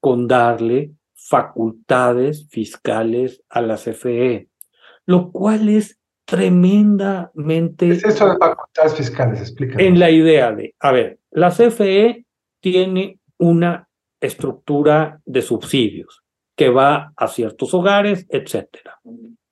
con 0.00 0.26
darle 0.26 0.92
facultades 1.28 2.48
fiscales 2.48 3.42
a 3.48 3.62
la 3.62 3.76
CFE, 3.76 4.48
lo 5.06 5.30
cual 5.30 5.68
es 5.68 6.00
tremendamente... 6.24 7.88
¿Qué 7.88 7.92
es 7.94 8.04
eso 8.04 8.30
de 8.30 8.38
facultades 8.38 8.94
fiscales? 8.94 9.40
Explícame. 9.40 9.86
En 9.86 9.98
la 9.98 10.10
idea 10.10 10.52
de, 10.52 10.74
a 10.78 10.92
ver, 10.92 11.18
la 11.30 11.50
CFE 11.50 12.24
tiene 12.60 13.20
una 13.38 13.88
estructura 14.20 15.20
de 15.24 15.42
subsidios 15.42 16.22
que 16.56 16.68
va 16.68 17.12
a 17.16 17.28
ciertos 17.28 17.72
hogares, 17.74 18.26
etcétera. 18.28 19.00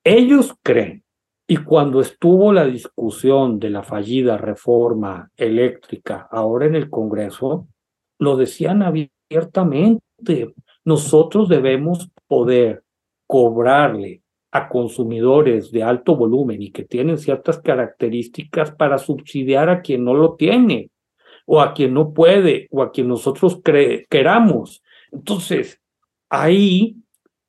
Ellos 0.05 0.55
creen 0.63 1.05
y 1.51 1.57
cuando 1.57 2.03
estuvo 2.03 2.53
la 2.53 2.67
discusión 2.67 3.59
de 3.59 3.71
la 3.71 3.83
fallida 3.83 4.37
reforma 4.37 5.31
eléctrica 5.35 6.29
ahora 6.31 6.67
en 6.67 6.75
el 6.75 6.91
Congreso, 6.91 7.67
lo 8.19 8.37
decían 8.37 8.83
abiertamente. 8.83 10.53
Nosotros 10.89 11.51
debemos 11.51 12.09
poder 12.27 12.83
cobrarle 13.27 14.23
a 14.51 14.71
consumidores 14.71 15.71
de 15.71 15.83
alto 15.83 16.17
volumen 16.17 16.63
y 16.63 16.71
que 16.71 16.83
tienen 16.83 17.19
ciertas 17.19 17.61
características 17.61 18.73
para 18.73 18.97
subsidiar 18.97 19.69
a 19.69 19.83
quien 19.83 20.03
no 20.03 20.15
lo 20.15 20.37
tiene, 20.37 20.91
o 21.45 21.61
a 21.61 21.75
quien 21.75 21.93
no 21.93 22.15
puede, 22.15 22.69
o 22.71 22.83
a 22.83 22.91
quien 22.91 23.07
nosotros 23.07 23.61
queramos. 24.09 24.83
Entonces, 25.13 25.79
ahí 26.31 26.97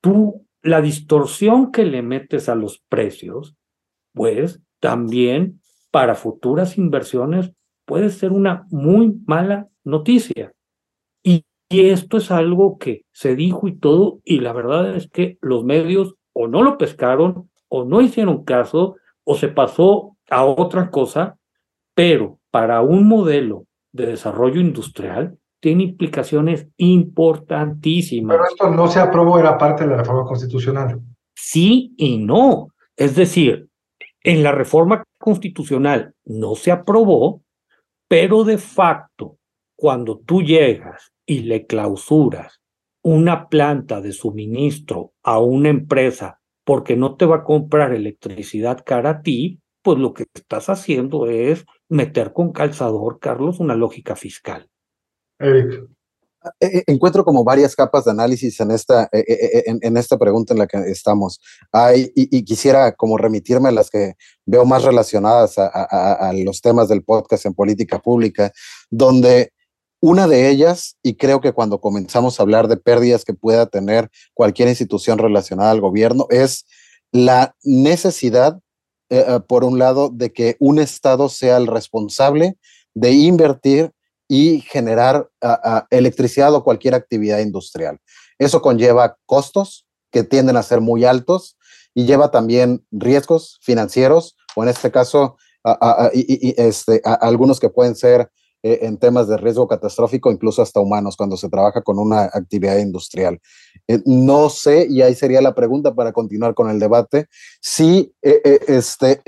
tú, 0.01 0.45
la 0.61 0.81
distorsión 0.81 1.71
que 1.71 1.85
le 1.85 2.01
metes 2.01 2.49
a 2.49 2.55
los 2.55 2.79
precios 2.89 3.55
pues 4.11 4.59
también 4.81 5.61
para 5.91 6.15
futuras 6.15 6.77
inversiones 6.77 7.53
puede 7.85 8.09
ser 8.09 8.33
una 8.33 8.67
muy 8.69 9.17
mala 9.25 9.69
noticia. 9.85 10.51
Y, 11.69 11.89
esto 11.89 12.17
es 12.17 12.31
algo 12.31 12.77
que 12.77 13.03
se 13.11 13.35
dijo 13.35 13.67
y 13.67 13.77
todo, 13.77 14.19
y 14.23 14.39
la 14.39 14.53
verdad 14.53 14.95
es 14.95 15.09
que 15.09 15.37
los 15.41 15.63
medios 15.63 16.15
o 16.33 16.47
no 16.47 16.63
lo 16.63 16.77
pescaron, 16.77 17.49
o 17.67 17.85
no 17.85 18.01
hicieron 18.01 18.43
caso, 18.43 18.95
o 19.23 19.35
se 19.35 19.49
pasó 19.49 20.17
a 20.29 20.43
otra 20.43 20.89
cosa, 20.89 21.37
pero 21.93 22.39
para 22.49 22.81
un 22.81 23.07
modelo 23.07 23.65
de 23.91 24.07
desarrollo 24.07 24.59
industrial 24.59 25.37
tiene 25.59 25.83
implicaciones 25.83 26.67
importantísimas. 26.77 28.37
Pero 28.37 28.49
esto 28.49 28.69
no 28.69 28.87
se 28.87 28.99
aprobó, 28.99 29.37
era 29.37 29.57
parte 29.57 29.83
de 29.83 29.91
la 29.91 29.97
reforma 29.97 30.25
constitucional. 30.25 30.99
Sí 31.35 31.93
y 31.97 32.17
no. 32.17 32.69
Es 32.95 33.15
decir, 33.15 33.67
en 34.23 34.43
la 34.43 34.51
reforma 34.51 35.03
constitucional 35.17 36.13
no 36.25 36.55
se 36.55 36.71
aprobó, 36.71 37.43
pero 38.07 38.43
de 38.43 38.57
facto, 38.57 39.37
cuando 39.75 40.17
tú 40.17 40.41
llegas 40.41 41.11
y 41.29 41.41
le 41.43 41.67
clausuras 41.67 42.59
una 43.03 43.49
planta 43.49 44.01
de 44.01 44.13
suministro 44.13 45.13
a 45.21 45.39
una 45.39 45.69
empresa 45.69 46.41
porque 46.65 46.95
no 46.95 47.17
te 47.17 47.27
va 47.27 47.37
a 47.37 47.43
comprar 47.43 47.93
electricidad 47.93 48.83
cara 48.83 49.09
a 49.11 49.21
ti, 49.21 49.61
pues 49.83 49.99
lo 49.99 50.15
que 50.15 50.25
estás 50.33 50.69
haciendo 50.69 51.27
es 51.27 51.65
meter 51.87 52.33
con 52.33 52.51
calzador, 52.51 53.19
Carlos, 53.19 53.59
una 53.59 53.75
lógica 53.75 54.15
fiscal. 54.15 54.67
Eric. 55.37 55.87
E, 56.59 56.79
e, 56.79 56.83
encuentro 56.87 57.23
como 57.23 57.43
varias 57.43 57.75
capas 57.75 58.05
de 58.05 58.11
análisis 58.11 58.59
en 58.59 58.71
esta, 58.71 59.07
e, 59.11 59.65
en, 59.65 59.97
esta 59.97 60.17
pregunta 60.17 60.55
en 60.55 60.59
la 60.59 60.67
que 60.67 60.77
estamos. 60.89 61.39
Hay, 61.71 62.11
y, 62.15 62.43
quisiera 62.43 62.93
como 62.93 63.17
remitirme 63.17 63.69
a 63.69 63.73
las 63.73 63.91
que 63.91 64.13
veo 64.47 64.65
más 64.65 64.83
relacionadas 64.83 65.59
a, 65.59 66.31
los 66.33 66.61
temas 66.61 66.87
del 66.87 67.03
podcast 67.03 67.45
en 67.45 67.53
política 67.53 67.99
pública, 67.99 68.51
donde 68.89 69.51
una 70.01 70.27
de 70.27 70.49
ellas, 70.49 70.97
y 71.03 71.15
creo 71.15 71.41
que 71.41 71.51
cuando 71.51 71.81
comenzamos 71.81 72.39
a 72.39 72.43
hablar 72.43 72.67
de 72.67 72.77
pérdidas 72.77 73.25
que 73.25 73.33
pueda 73.33 73.65
tener 73.65 74.09
cualquier 74.33 74.69
institución 74.69 75.17
relacionada 75.17 75.71
al 75.71 75.81
gobierno, 75.81 76.27
es 76.29 76.65
la 77.11 77.55
necesidad, 77.63 78.59
eh, 79.09 79.25
eh, 79.27 79.39
por 79.47 79.63
un 79.63 79.77
lado, 79.77 80.09
de 80.09 80.31
que 80.31 80.55
un 80.59 80.79
Estado 80.79 81.27
sea 81.27 81.57
el 81.57 81.67
responsable 81.67 82.57
de 82.93 83.11
invertir 83.11 83.91
y 84.27 84.61
generar 84.61 85.27
electricidad 85.89 86.53
o 86.53 86.63
cualquier 86.63 86.93
actividad 86.93 87.39
industrial. 87.39 87.97
Eso 88.37 88.61
conlleva 88.61 89.17
costos 89.25 89.87
que 90.11 90.23
tienden 90.23 90.55
a 90.55 90.61
ser 90.61 90.81
muy 90.81 91.03
altos 91.03 91.57
y 91.95 92.05
lleva 92.05 92.29
también 92.29 92.85
riesgos 92.91 93.57
financieros 93.63 94.37
o 94.55 94.61
en 94.61 94.69
este 94.69 94.91
caso 94.91 95.37
este, 96.13 97.01
algunos 97.03 97.59
que 97.59 97.69
pueden 97.69 97.95
ser 97.95 98.29
eh, 98.61 98.79
en 98.81 98.97
temas 98.97 99.29
de 99.29 99.37
riesgo 99.37 99.69
catastrófico, 99.69 100.31
incluso 100.31 100.61
hasta 100.61 100.81
humanos, 100.81 101.15
cuando 101.15 101.37
se 101.37 101.47
trabaja 101.47 101.81
con 101.81 101.97
una 101.97 102.23
actividad 102.23 102.77
industrial. 102.77 103.39
Eh, 103.87 104.01
no 104.05 104.49
sé, 104.49 104.85
y 104.89 105.01
ahí 105.01 105.15
sería 105.15 105.41
la 105.41 105.55
pregunta 105.55 105.95
para 105.95 106.11
continuar 106.11 106.53
con 106.53 106.69
el 106.69 106.77
debate, 106.77 107.27
si 107.61 108.13
eh, 108.21 108.59
este, 108.67 109.21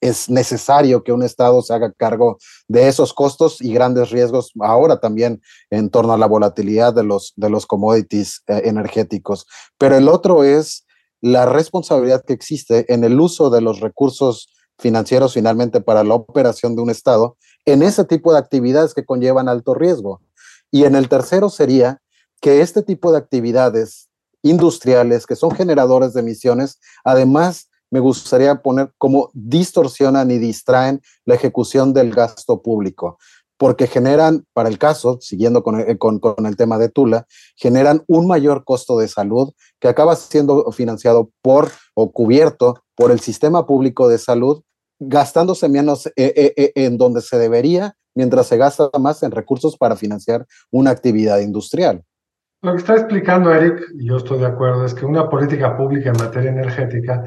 es 0.00 0.28
necesario 0.28 1.04
que 1.04 1.12
un 1.12 1.22
Estado 1.22 1.62
se 1.62 1.72
haga 1.72 1.92
cargo 1.92 2.38
de 2.66 2.88
esos 2.88 3.12
costos 3.12 3.60
y 3.60 3.72
grandes 3.72 4.10
riesgos 4.10 4.50
ahora 4.60 4.98
también 4.98 5.40
en 5.70 5.88
torno 5.88 6.12
a 6.12 6.18
la 6.18 6.26
volatilidad 6.26 6.92
de 6.92 7.04
los, 7.04 7.34
de 7.36 7.48
los 7.48 7.66
commodities 7.66 8.42
energéticos. 8.48 9.46
Pero 9.78 9.96
el 9.96 10.08
otro 10.08 10.42
es 10.42 10.84
la 11.20 11.46
responsabilidad 11.46 12.24
que 12.24 12.32
existe 12.32 12.92
en 12.92 13.04
el 13.04 13.20
uso 13.20 13.50
de 13.50 13.60
los 13.60 13.78
recursos 13.78 14.48
financieros 14.78 15.34
finalmente 15.34 15.80
para 15.80 16.04
la 16.04 16.14
operación 16.14 16.74
de 16.74 16.82
un 16.82 16.90
Estado 16.90 17.36
en 17.64 17.82
ese 17.82 18.04
tipo 18.04 18.32
de 18.32 18.38
actividades 18.38 18.94
que 18.94 19.04
conllevan 19.04 19.48
alto 19.48 19.74
riesgo. 19.74 20.20
Y 20.70 20.84
en 20.84 20.94
el 20.94 21.08
tercero 21.08 21.48
sería 21.48 22.00
que 22.40 22.60
este 22.60 22.82
tipo 22.82 23.12
de 23.12 23.18
actividades 23.18 24.08
industriales 24.42 25.26
que 25.26 25.36
son 25.36 25.52
generadores 25.52 26.12
de 26.12 26.20
emisiones, 26.20 26.80
además 27.04 27.68
me 27.90 28.00
gustaría 28.00 28.62
poner 28.62 28.92
cómo 28.98 29.30
distorsionan 29.34 30.30
y 30.30 30.38
distraen 30.38 31.02
la 31.24 31.34
ejecución 31.34 31.92
del 31.92 32.12
gasto 32.12 32.62
público, 32.62 33.18
porque 33.58 33.86
generan, 33.86 34.46
para 34.54 34.68
el 34.68 34.78
caso, 34.78 35.18
siguiendo 35.20 35.62
con 35.62 35.78
el, 35.78 35.98
con, 35.98 36.20
el 36.46 36.56
tema 36.56 36.78
de 36.78 36.88
Tula, 36.88 37.26
generan 37.54 38.02
un 38.08 38.26
mayor 38.26 38.64
costo 38.64 38.98
de 38.98 39.08
salud 39.08 39.52
que 39.78 39.88
acaba 39.88 40.16
siendo 40.16 40.72
financiado 40.72 41.30
por 41.42 41.70
o 41.94 42.10
cubierto 42.12 42.82
por 42.96 43.10
el 43.12 43.20
sistema 43.20 43.66
público 43.66 44.08
de 44.08 44.18
salud, 44.18 44.62
gastándose 45.08 45.68
menos 45.68 46.06
eh, 46.06 46.12
eh, 46.16 46.54
eh, 46.56 46.72
en 46.74 46.98
donde 46.98 47.20
se 47.20 47.38
debería, 47.38 47.94
mientras 48.14 48.46
se 48.46 48.56
gasta 48.56 48.90
más 49.00 49.22
en 49.22 49.30
recursos 49.30 49.76
para 49.76 49.96
financiar 49.96 50.46
una 50.70 50.90
actividad 50.90 51.38
industrial. 51.38 52.02
Lo 52.62 52.72
que 52.72 52.78
está 52.78 52.94
explicando 52.94 53.52
Eric, 53.52 53.80
y 53.98 54.06
yo 54.06 54.18
estoy 54.18 54.38
de 54.38 54.46
acuerdo, 54.46 54.84
es 54.84 54.94
que 54.94 55.04
una 55.04 55.28
política 55.28 55.76
pública 55.76 56.10
en 56.10 56.24
materia 56.24 56.50
energética 56.50 57.24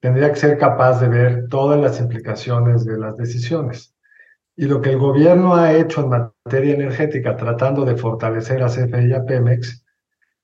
tendría 0.00 0.30
que 0.30 0.38
ser 0.38 0.58
capaz 0.58 1.00
de 1.00 1.08
ver 1.08 1.48
todas 1.48 1.80
las 1.80 1.98
implicaciones 2.00 2.84
de 2.84 2.98
las 2.98 3.16
decisiones. 3.16 3.94
Y 4.56 4.66
lo 4.66 4.80
que 4.80 4.90
el 4.90 4.98
gobierno 4.98 5.54
ha 5.54 5.72
hecho 5.72 6.02
en 6.02 6.10
materia 6.10 6.74
energética, 6.74 7.36
tratando 7.36 7.84
de 7.84 7.96
fortalecer 7.96 8.62
a 8.62 8.68
CFE 8.68 9.08
y 9.08 9.12
a 9.14 9.24
Pemex, 9.24 9.84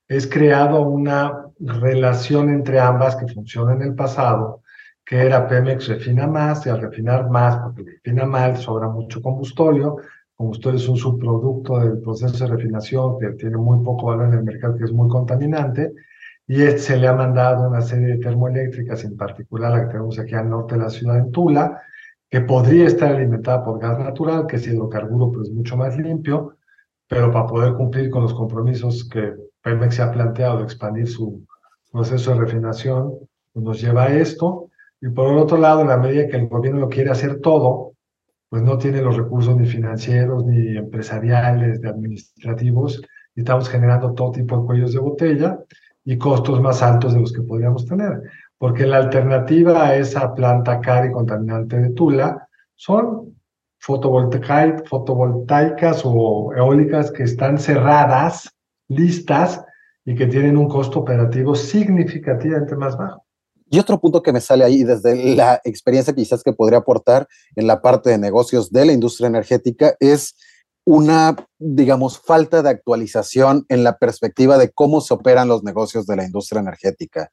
es 0.07 0.27
creado 0.27 0.81
una 0.81 1.45
relación 1.59 2.49
entre 2.49 2.79
ambas 2.79 3.15
que 3.15 3.31
funciona 3.31 3.73
en 3.73 3.83
el 3.83 3.95
pasado, 3.95 4.60
que 5.11 5.17
era 5.17 5.45
Pemex 5.45 5.89
refina 5.89 6.25
más 6.25 6.65
y 6.65 6.69
al 6.69 6.79
refinar 6.79 7.29
más, 7.29 7.57
porque 7.57 7.83
refina 7.83 8.25
mal, 8.25 8.55
sobra 8.55 8.87
mucho 8.87 9.21
combustorio. 9.21 9.97
Combustorio 10.37 10.79
es 10.79 10.87
un 10.87 10.95
subproducto 10.95 11.79
del 11.79 11.99
proceso 11.99 12.45
de 12.45 12.51
refinación 12.51 13.19
que 13.19 13.31
tiene 13.31 13.57
muy 13.57 13.83
poco 13.83 14.05
valor 14.05 14.29
en 14.29 14.35
el 14.35 14.43
mercado, 14.45 14.77
que 14.77 14.85
es 14.85 14.93
muy 14.93 15.09
contaminante 15.09 15.91
y 16.47 16.65
se 16.77 16.95
le 16.95 17.09
ha 17.09 17.13
mandado 17.13 17.67
una 17.67 17.81
serie 17.81 18.07
de 18.07 18.17
termoeléctricas, 18.19 19.03
en 19.03 19.17
particular 19.17 19.73
la 19.73 19.81
que 19.81 19.91
tenemos 19.91 20.17
aquí 20.17 20.33
al 20.33 20.49
norte 20.49 20.75
de 20.75 20.81
la 20.81 20.89
ciudad 20.89 21.21
de 21.21 21.29
Tula, 21.29 21.81
que 22.29 22.39
podría 22.39 22.87
estar 22.87 23.13
alimentada 23.13 23.65
por 23.65 23.81
gas 23.81 23.99
natural, 23.99 24.47
que 24.47 24.55
es 24.55 24.65
hidrocarburo, 24.65 25.29
pero 25.29 25.43
es 25.43 25.51
mucho 25.51 25.75
más 25.75 25.97
limpio, 25.97 26.55
pero 27.09 27.33
para 27.33 27.47
poder 27.47 27.73
cumplir 27.73 28.09
con 28.09 28.23
los 28.23 28.33
compromisos 28.33 29.09
que 29.09 29.33
Pemex 29.61 29.95
se 29.95 30.03
ha 30.03 30.11
planteado 30.13 30.59
de 30.59 30.63
expandir 30.63 31.09
su 31.09 31.45
proceso 31.91 32.31
de 32.31 32.39
refinación, 32.39 33.13
pues 33.51 33.65
nos 33.65 33.81
lleva 33.81 34.03
a 34.03 34.15
esto. 34.15 34.70
Y 35.01 35.09
por 35.09 35.31
el 35.31 35.39
otro 35.39 35.57
lado, 35.57 35.81
en 35.81 35.87
la 35.87 35.97
medida 35.97 36.27
que 36.27 36.37
el 36.37 36.47
gobierno 36.47 36.79
lo 36.79 36.89
quiere 36.89 37.09
hacer 37.09 37.41
todo, 37.41 37.93
pues 38.49 38.61
no 38.61 38.77
tiene 38.77 39.01
los 39.01 39.17
recursos 39.17 39.57
ni 39.57 39.65
financieros, 39.65 40.45
ni 40.45 40.77
empresariales, 40.77 41.81
ni 41.81 41.89
administrativos, 41.89 43.01
y 43.33 43.39
estamos 43.39 43.67
generando 43.69 44.13
todo 44.13 44.31
tipo 44.31 44.57
de 44.57 44.65
cuellos 44.65 44.93
de 44.93 44.99
botella 44.99 45.57
y 46.03 46.17
costos 46.17 46.61
más 46.61 46.83
altos 46.83 47.13
de 47.13 47.21
los 47.21 47.33
que 47.33 47.41
podríamos 47.41 47.85
tener, 47.85 48.21
porque 48.57 48.85
la 48.85 48.97
alternativa 48.97 49.87
a 49.87 49.95
esa 49.95 50.35
planta 50.35 50.81
cara 50.81 51.07
y 51.07 51.11
contaminante 51.11 51.79
de 51.79 51.91
Tula 51.91 52.47
son 52.75 53.37
fotovoltaicas 53.79 56.01
o 56.03 56.53
eólicas 56.55 57.11
que 57.11 57.23
están 57.23 57.57
cerradas, 57.57 58.53
listas 58.87 59.63
y 60.05 60.13
que 60.13 60.27
tienen 60.27 60.57
un 60.57 60.67
costo 60.67 60.99
operativo 60.99 61.55
significativamente 61.55 62.75
más 62.75 62.95
bajo. 62.97 63.25
Y 63.71 63.79
otro 63.79 64.01
punto 64.01 64.21
que 64.21 64.33
me 64.33 64.41
sale 64.41 64.65
ahí 64.65 64.83
desde 64.83 65.33
la 65.33 65.61
experiencia 65.63 66.13
quizás 66.13 66.43
que 66.43 66.51
podría 66.51 66.79
aportar 66.79 67.25
en 67.55 67.67
la 67.67 67.81
parte 67.81 68.09
de 68.09 68.17
negocios 68.17 68.69
de 68.69 68.85
la 68.85 68.91
industria 68.91 69.27
energética 69.27 69.95
es 70.01 70.35
una, 70.85 71.37
digamos, 71.57 72.19
falta 72.19 72.61
de 72.61 72.69
actualización 72.69 73.65
en 73.69 73.85
la 73.85 73.97
perspectiva 73.97 74.57
de 74.57 74.71
cómo 74.71 74.99
se 74.99 75.13
operan 75.13 75.47
los 75.47 75.63
negocios 75.63 76.05
de 76.05 76.17
la 76.17 76.25
industria 76.25 76.59
energética. 76.59 77.31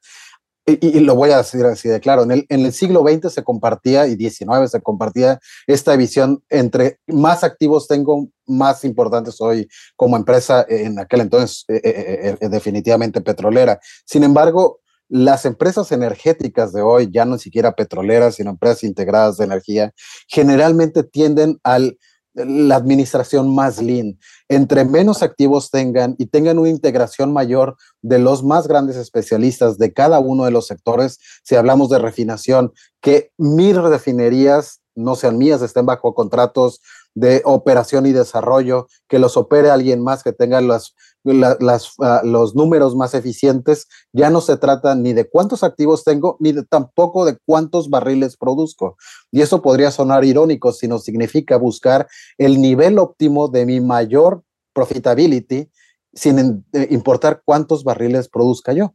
Y, 0.65 0.99
lo 1.01 1.15
voy 1.15 1.31
a 1.31 1.37
decir 1.37 1.65
así 1.65 1.89
de 1.89 1.99
claro, 1.99 2.23
en 2.23 2.31
el, 2.31 2.45
en 2.47 2.65
el 2.65 2.71
siglo 2.71 3.01
XX 3.01 3.33
se 3.33 3.43
compartía 3.43 4.07
y 4.07 4.15
XIX 4.15 4.69
se 4.69 4.81
compartía 4.81 5.39
esta 5.67 5.95
visión 5.95 6.43
entre 6.47 6.99
más 7.07 7.43
activos 7.43 7.87
tengo, 7.87 8.29
más 8.45 8.85
importante 8.85 9.31
soy 9.31 9.67
como 9.95 10.15
empresa 10.15 10.63
en 10.69 10.99
aquel 10.99 11.21
entonces 11.21 11.65
eh, 11.69 11.81
eh, 11.83 12.37
eh, 12.39 12.49
definitivamente 12.49 13.19
petrolera. 13.19 13.79
Sin 14.05 14.23
embargo, 14.23 14.79
las 15.09 15.45
empresas 15.45 15.91
energéticas 15.91 16.71
de 16.71 16.81
hoy, 16.81 17.09
ya 17.11 17.25
no 17.25 17.37
siquiera 17.37 17.73
petroleras, 17.73 18.35
sino 18.35 18.51
empresas 18.51 18.83
integradas 18.83 19.37
de 19.37 19.45
energía, 19.45 19.93
generalmente 20.27 21.03
tienden 21.03 21.59
al 21.63 21.97
la 22.45 22.75
administración 22.75 23.53
más 23.53 23.81
lean. 23.81 24.19
Entre 24.47 24.85
menos 24.85 25.23
activos 25.23 25.71
tengan 25.71 26.15
y 26.17 26.27
tengan 26.27 26.59
una 26.59 26.69
integración 26.69 27.33
mayor 27.33 27.75
de 28.01 28.19
los 28.19 28.43
más 28.43 28.67
grandes 28.67 28.95
especialistas 28.95 29.77
de 29.77 29.93
cada 29.93 30.19
uno 30.19 30.45
de 30.45 30.51
los 30.51 30.67
sectores, 30.67 31.19
si 31.43 31.55
hablamos 31.55 31.89
de 31.89 31.99
refinación, 31.99 32.71
que 33.01 33.31
mil 33.37 33.81
refinerías 33.81 34.81
no 34.95 35.15
sean 35.15 35.37
mías, 35.37 35.61
estén 35.61 35.85
bajo 35.85 36.13
contratos 36.13 36.81
de 37.15 37.41
operación 37.45 38.05
y 38.05 38.11
desarrollo, 38.11 38.87
que 39.07 39.19
los 39.19 39.37
opere 39.37 39.69
alguien 39.69 40.03
más 40.03 40.23
que 40.23 40.33
tenga 40.33 40.61
las 40.61 40.93
las, 41.23 41.93
ah, 42.01 42.21
los 42.23 42.55
números 42.55 42.95
más 42.95 43.13
eficientes, 43.13 43.87
ya 44.13 44.29
no 44.29 44.41
se 44.41 44.57
trata 44.57 44.95
ni 44.95 45.13
de 45.13 45.29
cuántos 45.29 45.63
activos 45.63 46.03
tengo, 46.03 46.37
ni 46.39 46.53
tampoco 46.63 47.25
de 47.25 47.37
cuántos 47.45 47.89
barriles 47.89 48.37
produzco. 48.37 48.97
Y 49.31 49.41
eso 49.41 49.61
podría 49.61 49.91
sonar 49.91 50.23
irónico, 50.23 50.71
sino 50.71 50.99
significa 50.99 51.57
buscar 51.57 52.07
el 52.37 52.61
nivel 52.61 52.99
óptimo 52.99 53.47
de 53.47 53.65
mi 53.65 53.81
mayor 53.81 54.43
profitability 54.73 55.69
sin 56.13 56.65
eh, 56.73 56.87
importar 56.91 57.41
cuántos 57.43 57.83
barriles 57.83 58.29
produzca 58.29 58.73
yo. 58.73 58.93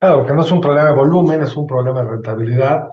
Claro, 0.00 0.26
que 0.26 0.32
no 0.32 0.42
es 0.42 0.52
un 0.52 0.60
problema 0.60 0.90
de 0.90 0.94
volumen, 0.94 1.42
es 1.42 1.56
un 1.56 1.66
problema 1.66 2.02
de 2.02 2.10
rentabilidad 2.10 2.88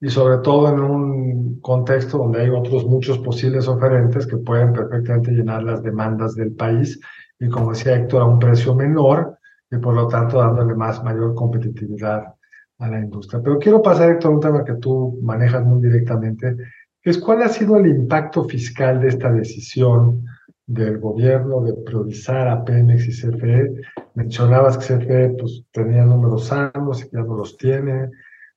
y 0.00 0.08
sobre 0.08 0.38
todo 0.38 0.68
en 0.68 0.80
un 0.80 1.60
contexto 1.60 2.18
donde 2.18 2.42
hay 2.42 2.50
otros 2.50 2.86
muchos 2.86 3.18
posibles 3.18 3.68
oferentes 3.68 4.26
que 4.26 4.38
pueden 4.38 4.72
perfectamente 4.72 5.30
llenar 5.30 5.62
las 5.62 5.82
demandas 5.82 6.34
del 6.34 6.52
país 6.52 6.98
y 7.40 7.48
como 7.48 7.72
decía 7.72 7.96
Héctor, 7.96 8.22
a 8.22 8.26
un 8.26 8.38
precio 8.38 8.74
menor 8.74 9.38
y 9.70 9.78
por 9.78 9.94
lo 9.94 10.06
tanto 10.06 10.38
dándole 10.38 10.74
más 10.74 11.02
mayor 11.02 11.34
competitividad 11.34 12.34
a 12.78 12.88
la 12.88 13.00
industria. 13.00 13.40
Pero 13.42 13.58
quiero 13.58 13.82
pasar, 13.82 14.10
Héctor, 14.10 14.30
a 14.30 14.34
un 14.34 14.40
tema 14.40 14.64
que 14.64 14.74
tú 14.74 15.18
manejas 15.22 15.64
muy 15.64 15.80
directamente, 15.80 16.54
que 17.02 17.10
es 17.10 17.18
cuál 17.18 17.42
ha 17.42 17.48
sido 17.48 17.78
el 17.78 17.86
impacto 17.86 18.44
fiscal 18.44 19.00
de 19.00 19.08
esta 19.08 19.32
decisión 19.32 20.24
del 20.66 20.98
gobierno 20.98 21.62
de 21.62 21.72
priorizar 21.84 22.46
a 22.48 22.64
Pemex 22.64 23.08
y 23.08 23.10
CFE. 23.10 23.74
Mencionabas 24.14 24.78
que 24.78 24.94
CFE 24.94 25.30
pues, 25.38 25.64
tenía 25.72 26.04
números 26.04 26.46
sanos 26.46 27.04
y 27.04 27.10
ya 27.10 27.22
no 27.22 27.36
los 27.36 27.56
tiene. 27.56 28.10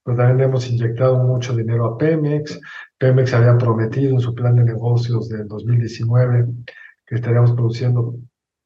pues 0.03 0.17
también 0.17 0.49
hemos 0.49 0.69
inyectado 0.69 1.23
mucho 1.23 1.55
dinero 1.55 1.85
a 1.85 1.97
Pemex. 1.97 2.59
Pemex 2.97 3.33
había 3.33 3.57
prometido 3.57 4.11
en 4.11 4.19
su 4.19 4.35
plan 4.35 4.55
de 4.57 4.65
negocios 4.65 5.29
del 5.29 5.47
2019 5.47 6.47
que 7.05 7.15
estaríamos 7.15 7.53
produciendo 7.53 8.15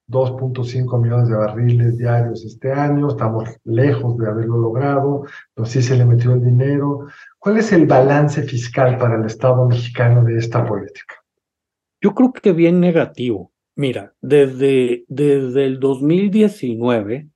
2.5 0.09 1.01
millones 1.01 1.29
de 1.29 1.35
barriles 1.35 1.97
diarios 1.97 2.45
este 2.45 2.71
año, 2.71 3.09
estamos 3.09 3.49
lejos 3.65 4.17
de 4.17 4.27
haberlo 4.27 4.57
logrado, 4.57 5.25
pero 5.53 5.65
sí 5.65 5.81
se 5.81 5.97
le 5.97 6.05
metió 6.05 6.33
el 6.33 6.43
dinero. 6.43 7.07
¿Cuál 7.37 7.57
es 7.57 7.71
el 7.73 7.85
balance 7.85 8.43
fiscal 8.43 8.97
para 8.97 9.17
el 9.17 9.25
Estado 9.25 9.67
mexicano 9.67 10.23
de 10.23 10.37
esta 10.37 10.65
política? 10.65 11.15
Yo 12.01 12.13
creo 12.13 12.31
que 12.31 12.53
bien 12.53 12.79
negativo. 12.79 13.51
Mira, 13.75 14.13
desde, 14.21 15.03
desde 15.07 15.65
el 15.65 15.79
2019 15.79 17.29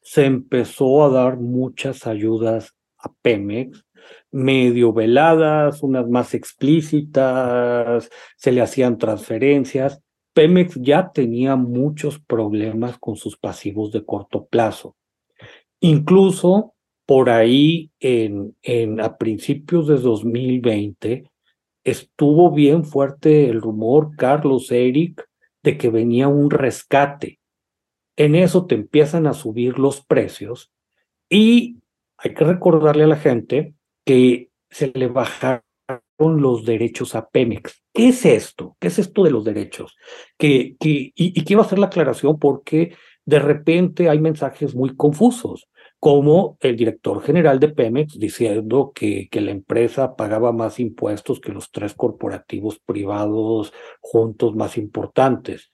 se 0.00 0.24
empezó 0.24 1.04
a 1.04 1.10
dar 1.10 1.38
muchas 1.38 2.06
ayudas 2.06 2.74
a 2.98 3.12
Pemex, 3.20 3.84
medio 4.30 4.92
veladas, 4.92 5.82
unas 5.82 6.08
más 6.08 6.34
explícitas, 6.34 8.10
se 8.36 8.52
le 8.52 8.62
hacían 8.62 8.98
transferencias. 8.98 10.00
Pemex 10.34 10.76
ya 10.80 11.12
tenía 11.12 11.56
muchos 11.56 12.18
problemas 12.18 12.98
con 12.98 13.16
sus 13.16 13.36
pasivos 13.36 13.92
de 13.92 14.04
corto 14.04 14.46
plazo. 14.46 14.96
Incluso 15.80 16.74
por 17.06 17.28
ahí 17.28 17.90
en, 18.00 18.54
a 19.00 19.18
principios 19.18 19.88
de 19.88 19.98
2020 19.98 21.30
estuvo 21.84 22.50
bien 22.52 22.84
fuerte 22.84 23.48
el 23.48 23.60
rumor, 23.60 24.16
Carlos 24.16 24.70
Eric, 24.70 25.28
de 25.62 25.76
que 25.76 25.90
venía 25.90 26.28
un 26.28 26.50
rescate. 26.50 27.40
En 28.16 28.34
eso 28.34 28.66
te 28.66 28.76
empiezan 28.76 29.26
a 29.26 29.34
subir 29.34 29.78
los 29.78 30.04
precios 30.04 30.72
y 31.28 31.78
hay 32.16 32.34
que 32.34 32.44
recordarle 32.44 33.04
a 33.04 33.08
la 33.08 33.16
gente 33.16 33.74
que 34.04 34.50
se 34.70 34.92
le 34.94 35.08
bajaron 35.08 35.62
los 36.18 36.64
derechos 36.64 37.14
a 37.14 37.28
Pemex. 37.28 37.81
¿Qué 37.92 38.08
es 38.08 38.24
esto? 38.24 38.76
¿Qué 38.80 38.88
es 38.88 38.98
esto 38.98 39.22
de 39.24 39.30
los 39.30 39.44
derechos? 39.44 39.96
Y, 40.38 40.76
quiero 41.44 41.62
hacer 41.62 41.78
la 41.78 41.86
aclaración 41.86 42.38
porque 42.38 42.96
de 43.24 43.38
repente 43.38 44.08
hay 44.08 44.20
mensajes 44.20 44.74
muy 44.74 44.96
confusos, 44.96 45.68
como 46.00 46.56
el 46.60 46.76
director 46.76 47.22
general 47.22 47.60
de 47.60 47.68
Pemex 47.68 48.18
diciendo 48.18 48.92
que, 48.94 49.28
que 49.30 49.40
la 49.40 49.52
empresa 49.52 50.16
pagaba 50.16 50.52
más 50.52 50.80
impuestos 50.80 51.40
que 51.40 51.52
los 51.52 51.70
tres 51.70 51.94
corporativos 51.94 52.80
privados 52.80 53.72
juntos 54.00 54.56
más 54.56 54.76
importantes 54.78 55.72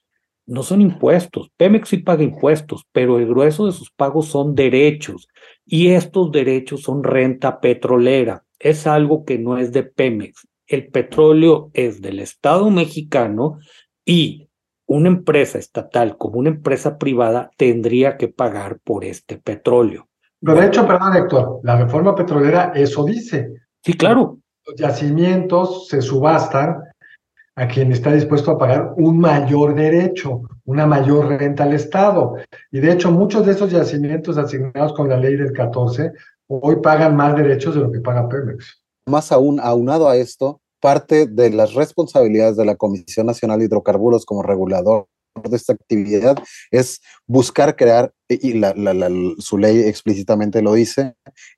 no 0.48 0.62
son 0.62 0.80
impuestos. 0.80 1.50
Pemex 1.56 1.90
sí 1.90 1.98
paga 1.98 2.22
impuestos, 2.22 2.86
pero 2.90 3.18
el 3.18 3.26
grueso 3.26 3.66
de 3.66 3.72
sus 3.72 3.90
pagos 3.90 4.28
son 4.28 4.54
derechos 4.54 5.28
y 5.64 5.88
estos 5.88 6.32
derechos 6.32 6.82
son 6.82 7.04
renta 7.04 7.60
petrolera. 7.60 8.44
Es 8.58 8.86
algo 8.86 9.24
que 9.24 9.38
no 9.38 9.58
es 9.58 9.72
de 9.72 9.82
Pemex. 9.82 10.48
El 10.68 10.88
petróleo 10.88 11.70
es 11.72 12.02
del 12.02 12.20
Estado 12.20 12.70
mexicano 12.70 13.58
y 14.04 14.48
una 14.86 15.08
empresa 15.08 15.58
estatal 15.58 16.16
como 16.16 16.38
una 16.38 16.50
empresa 16.50 16.98
privada 16.98 17.50
tendría 17.56 18.16
que 18.16 18.28
pagar 18.28 18.78
por 18.84 19.04
este 19.04 19.38
petróleo. 19.38 20.08
Pero 20.40 20.60
de 20.60 20.66
hecho, 20.66 20.86
perdón, 20.86 21.16
Héctor, 21.16 21.60
la 21.62 21.76
reforma 21.82 22.14
petrolera 22.14 22.72
eso 22.74 23.04
dice. 23.04 23.54
Sí, 23.82 23.94
claro. 23.94 24.38
Los 24.66 24.76
yacimientos 24.76 25.88
se 25.88 26.00
subastan 26.02 26.82
a 27.56 27.66
quien 27.66 27.90
está 27.90 28.12
dispuesto 28.12 28.52
a 28.52 28.58
pagar 28.58 28.92
un 28.96 29.18
mayor 29.18 29.74
derecho, 29.74 30.42
una 30.64 30.86
mayor 30.86 31.28
renta 31.28 31.64
al 31.64 31.72
Estado. 31.72 32.36
Y 32.70 32.78
de 32.78 32.92
hecho, 32.92 33.10
muchos 33.10 33.44
de 33.46 33.52
esos 33.52 33.70
yacimientos 33.70 34.38
asignados 34.38 34.92
con 34.92 35.08
la 35.08 35.16
ley 35.16 35.34
del 35.34 35.52
14 35.52 36.12
hoy 36.46 36.76
pagan 36.82 37.16
más 37.16 37.36
derechos 37.36 37.74
de 37.74 37.80
lo 37.80 37.90
que 37.90 38.00
paga 38.00 38.28
Pemex. 38.28 38.82
Más 39.08 39.32
aún, 39.32 39.58
aunado 39.60 40.08
a 40.08 40.16
esto, 40.16 40.60
parte 40.80 41.26
de 41.26 41.50
las 41.50 41.74
responsabilidades 41.74 42.56
de 42.56 42.64
la 42.64 42.76
Comisión 42.76 43.26
Nacional 43.26 43.58
de 43.58 43.64
Hidrocarburos 43.64 44.24
como 44.24 44.42
regulador 44.42 45.06
de 45.42 45.56
esta 45.56 45.72
actividad 45.72 46.36
es 46.70 47.00
buscar 47.26 47.76
crear, 47.76 48.12
y 48.28 48.54
la, 48.54 48.74
su 49.38 49.58
ley 49.58 49.80
explícitamente 49.80 50.62
lo 50.62 50.74
dice, 50.74 51.14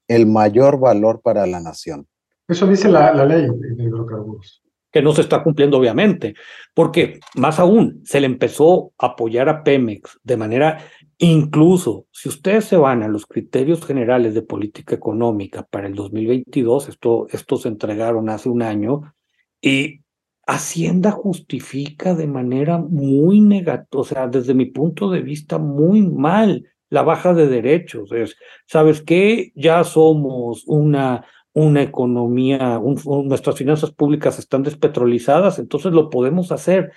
el 0.07 0.27
mayor 0.27 0.79
valor 0.79 1.21
para 1.23 1.47
la 1.47 1.61
nación. 1.61 2.07
Eso 2.49 2.67
dice 2.67 2.89
la, 2.89 3.13
la 3.15 3.25
ley 3.25 3.47
de 3.49 3.85
hidrocarburos 3.85 4.63
que 4.93 5.03
no 5.03 5.13
se 5.13 5.23
está 5.23 5.43
cumpliendo 5.43 5.79
obviamente, 5.79 6.35
porque 6.75 7.21
más 7.37 7.59
aún 7.59 8.03
se 8.05 8.21
le 8.21 8.27
empezó 8.27 8.93
a 8.99 9.07
apoyar 9.07 9.49
a 9.49 9.63
Pemex 9.63 10.19
de 10.23 10.37
manera, 10.37 10.79
incluso 11.27 12.07
si 12.11 12.29
ustedes 12.29 12.65
se 12.65 12.77
van 12.77 13.03
a 13.03 13.09
los 13.09 13.27
criterios 13.27 13.85
generales 13.85 14.35
de 14.35 14.43
política 14.43 14.95
económica 14.95 15.63
para 15.63 15.87
el 15.87 15.95
2022, 15.95 16.89
esto, 16.89 17.27
estos 17.31 17.63
se 17.63 17.69
entregaron 17.69 18.29
hace 18.29 18.49
un 18.49 18.63
año, 18.63 19.15
y 19.61 20.01
Hacienda 20.47 21.13
justifica 21.13 22.15
de 22.15 22.27
manera 22.27 22.79
muy 22.79 23.41
negativa, 23.41 24.01
o 24.01 24.05
sea, 24.05 24.27
desde 24.27 24.55
mi 24.55 24.67
punto 24.67 25.11
de 25.11 25.21
vista, 25.21 25.59
muy 25.59 26.03
mal 26.03 26.67
la 26.89 27.03
baja 27.03 27.35
de 27.35 27.47
derechos. 27.47 28.11
Es, 28.11 28.37
¿sabes 28.67 29.01
qué? 29.01 29.53
Ya 29.55 29.85
somos 29.85 30.65
una 30.67 31.25
una 31.53 31.83
economía, 31.83 32.81
nuestras 33.27 33.57
finanzas 33.57 33.91
públicas 33.91 34.39
están 34.39 34.63
despetrolizadas, 34.63 35.59
entonces 35.59 35.93
lo 35.93 36.11
podemos 36.11 36.53
hacer. 36.53 36.93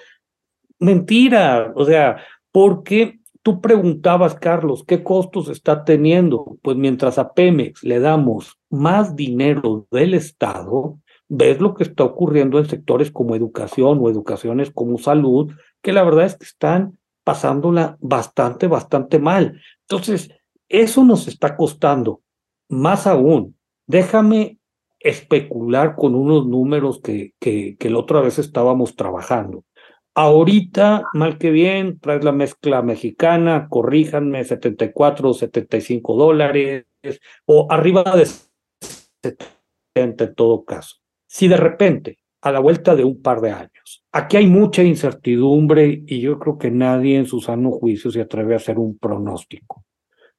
Mentira, 0.80 1.74
o 1.76 1.86
sea, 1.86 2.18
porque 2.52 3.20
tú 3.44 3.62
preguntabas, 3.62 4.36
Carlos, 4.36 4.84
¿qué 4.86 5.04
costos 5.04 5.50
está 5.50 5.84
teniendo? 5.86 6.58
Pues 6.62 6.76
mientras 6.78 7.18
a 7.20 7.34
Pemex 7.34 7.84
le 7.84 8.00
damos 8.00 8.58
más 8.70 9.16
dinero 9.16 9.88
del 9.92 10.16
Estado, 10.16 11.00
ves 11.30 11.62
lo 11.62 11.76
que 11.76 11.84
está 11.84 12.04
ocurriendo 12.04 12.58
en 12.58 12.66
sectores 12.66 13.12
como 13.12 13.36
educación 13.36 14.00
o 14.02 14.10
educaciones 14.10 14.72
como 14.72 14.98
salud, 14.98 15.52
que 15.82 15.94
la 15.94 16.04
verdad 16.04 16.26
es 16.26 16.38
que 16.38 16.46
están 16.46 16.98
pasándola 17.24 17.98
bastante, 18.00 18.68
bastante 18.68 19.20
mal. 19.20 19.62
Entonces, 19.82 20.32
eso 20.68 21.04
nos 21.04 21.28
está 21.28 21.56
costando. 21.56 22.22
Más 22.70 23.06
aún, 23.06 23.56
Déjame 23.86 24.60
especular 25.00 25.96
con 25.96 26.16
unos 26.16 26.48
números 26.48 27.02
que, 27.02 27.34
que, 27.40 27.76
que 27.78 27.90
la 27.90 28.00
otra 28.00 28.22
vez 28.22 28.40
estábamos 28.40 28.96
trabajando. 28.96 29.66
Ahorita, 30.16 31.06
mal 31.14 31.40
que 31.40 31.50
bien, 31.50 32.00
traes 32.00 32.24
la 32.24 32.32
mezcla 32.32 32.84
mexicana, 32.84 33.68
corríjanme, 33.68 34.44
74 34.44 35.30
o 35.30 35.34
75 35.34 36.16
dólares, 36.16 36.86
o 37.46 37.68
arriba 37.70 38.04
de 38.16 38.28
70 39.24 40.24
en 40.24 40.36
todo 40.36 40.66
caso. 40.66 40.98
Si 41.28 41.48
de 41.48 41.58
repente, 41.58 42.20
a 42.42 42.52
la 42.52 42.60
vuelta 42.60 42.96
de 42.96 43.04
un 43.04 43.22
par 43.22 43.42
de 43.42 43.52
años, 43.52 44.06
aquí 44.12 44.38
hay 44.38 44.48
mucha 44.48 44.84
incertidumbre 44.84 46.04
y 46.06 46.22
yo 46.22 46.38
creo 46.38 46.58
que 46.58 46.70
nadie 46.70 47.18
en 47.18 47.26
su 47.26 47.42
sano 47.42 47.72
juicio 47.72 48.12
se 48.12 48.22
atreve 48.22 48.54
a 48.54 48.58
hacer 48.58 48.78
un 48.78 48.98
pronóstico. 48.98 49.86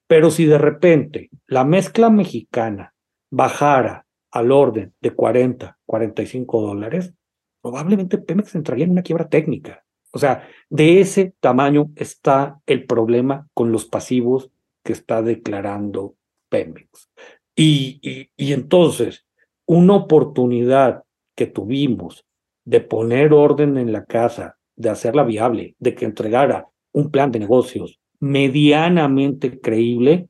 Pero 0.07 0.31
si 0.31 0.45
de 0.45 0.59
repente 0.59 1.31
la 1.47 1.65
mezcla 1.65 2.11
mexicana 2.11 2.95
bajara 3.31 4.07
al 4.31 4.53
orden 4.53 4.93
de 5.01 5.11
40, 5.13 5.79
45 5.87 6.61
dólares, 6.61 7.15
probablemente 7.65 8.19
Pemex 8.19 8.55
entraría 8.57 8.85
en 8.85 8.91
una 8.91 9.03
quiebra 9.03 9.27
técnica. 9.27 9.83
O 10.13 10.19
sea, 10.19 10.47
de 10.69 11.01
ese 11.01 11.33
tamaño 11.41 11.91
está 11.97 12.61
el 12.67 12.85
problema 12.85 13.49
con 13.55 13.73
los 13.73 13.87
pasivos 13.87 14.51
que 14.85 14.93
está 14.93 15.23
declarando 15.23 16.15
Pemex. 16.51 17.11
Y, 17.57 18.01
y, 18.03 18.29
y 18.37 18.53
entonces, 18.53 19.25
una 19.65 19.95
oportunidad 19.95 21.05
que 21.35 21.47
tuvimos 21.47 22.27
de 22.67 22.83
poner 22.83 23.33
orden 23.33 23.79
en 23.79 23.93
la 23.93 24.05
casa, 24.05 24.59
de 24.77 24.91
hacerla 24.91 25.23
viable, 25.23 25.75
de 25.79 25.95
que 25.95 26.05
entregara 26.05 26.69
un 26.93 27.11
plan 27.11 27.33
de 27.33 27.39
negocios 27.39 27.99
medianamente 28.21 29.59
creíble, 29.59 30.29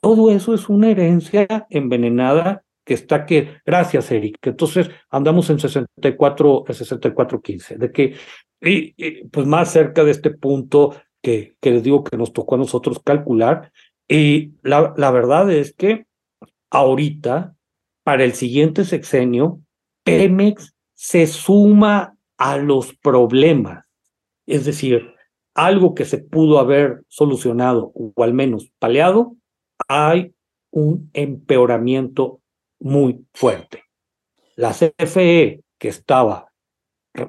todo 0.00 0.30
eso 0.30 0.54
es 0.54 0.68
una 0.68 0.88
herencia 0.88 1.66
envenenada 1.68 2.62
que 2.84 2.94
está 2.94 3.26
que, 3.26 3.58
gracias 3.64 4.10
Eric, 4.10 4.38
entonces 4.46 4.90
andamos 5.10 5.50
en 5.50 5.58
64, 5.58 6.64
64-15, 6.64 7.76
de 7.76 7.92
que, 7.92 8.14
y, 8.60 9.24
pues 9.28 9.46
más 9.46 9.70
cerca 9.70 10.04
de 10.04 10.10
este 10.10 10.30
punto 10.30 10.94
que, 11.22 11.56
que 11.60 11.70
les 11.70 11.82
digo 11.82 12.04
que 12.04 12.16
nos 12.16 12.32
tocó 12.32 12.54
a 12.54 12.58
nosotros 12.58 13.00
calcular, 13.04 13.72
y 14.08 14.52
la, 14.62 14.92
la 14.96 15.10
verdad 15.10 15.50
es 15.50 15.74
que 15.74 16.06
ahorita, 16.70 17.54
para 18.02 18.24
el 18.24 18.32
siguiente 18.32 18.84
sexenio, 18.84 19.60
Pemex 20.04 20.74
se 20.94 21.26
suma 21.26 22.16
a 22.38 22.56
los 22.56 22.94
problemas, 22.96 23.86
es 24.46 24.64
decir, 24.64 25.14
algo 25.54 25.94
que 25.94 26.04
se 26.04 26.18
pudo 26.18 26.58
haber 26.58 27.02
solucionado 27.08 27.92
o 27.94 28.12
al 28.22 28.34
menos 28.34 28.72
paleado, 28.78 29.36
hay 29.88 30.32
un 30.70 31.10
empeoramiento 31.12 32.39
muy 32.80 33.24
fuerte. 33.32 33.84
La 34.56 34.72
CFE, 34.72 35.62
que 35.78 35.88
estaba 35.88 36.52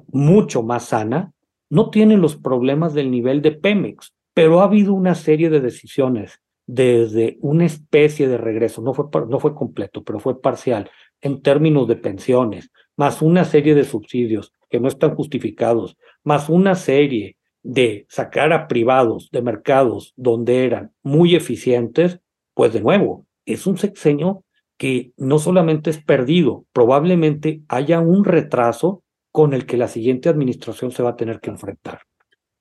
mucho 0.07 0.63
más 0.63 0.85
sana, 0.85 1.33
no 1.69 1.89
tiene 1.89 2.17
los 2.17 2.35
problemas 2.35 2.93
del 2.93 3.11
nivel 3.11 3.41
de 3.41 3.51
Pemex, 3.51 4.13
pero 4.33 4.61
ha 4.61 4.65
habido 4.65 4.93
una 4.93 5.15
serie 5.15 5.49
de 5.49 5.61
decisiones 5.61 6.41
desde 6.67 7.37
una 7.41 7.65
especie 7.65 8.27
de 8.27 8.37
regreso, 8.37 8.81
no 8.81 8.93
fue, 8.93 9.05
no 9.27 9.39
fue 9.39 9.53
completo, 9.55 10.03
pero 10.03 10.19
fue 10.19 10.41
parcial, 10.41 10.89
en 11.21 11.41
términos 11.41 11.87
de 11.87 11.95
pensiones, 11.95 12.71
más 12.95 13.21
una 13.21 13.45
serie 13.45 13.75
de 13.75 13.83
subsidios 13.83 14.53
que 14.69 14.79
no 14.79 14.87
están 14.87 15.15
justificados, 15.15 15.97
más 16.23 16.49
una 16.49 16.75
serie 16.75 17.37
de 17.63 18.05
sacar 18.09 18.53
a 18.53 18.67
privados 18.67 19.29
de 19.31 19.41
mercados 19.41 20.13
donde 20.15 20.65
eran 20.65 20.93
muy 21.03 21.35
eficientes, 21.35 22.19
pues 22.53 22.73
de 22.73 22.81
nuevo, 22.81 23.25
es 23.45 23.67
un 23.67 23.77
sexenio 23.77 24.43
que 24.81 25.13
no 25.15 25.37
solamente 25.37 25.91
es 25.91 26.03
perdido, 26.03 26.65
probablemente 26.73 27.61
haya 27.67 27.99
un 27.99 28.25
retraso 28.25 29.03
con 29.31 29.53
el 29.53 29.67
que 29.67 29.77
la 29.77 29.87
siguiente 29.87 30.27
administración 30.27 30.91
se 30.91 31.03
va 31.03 31.11
a 31.11 31.15
tener 31.15 31.39
que 31.39 31.51
enfrentar. 31.51 31.99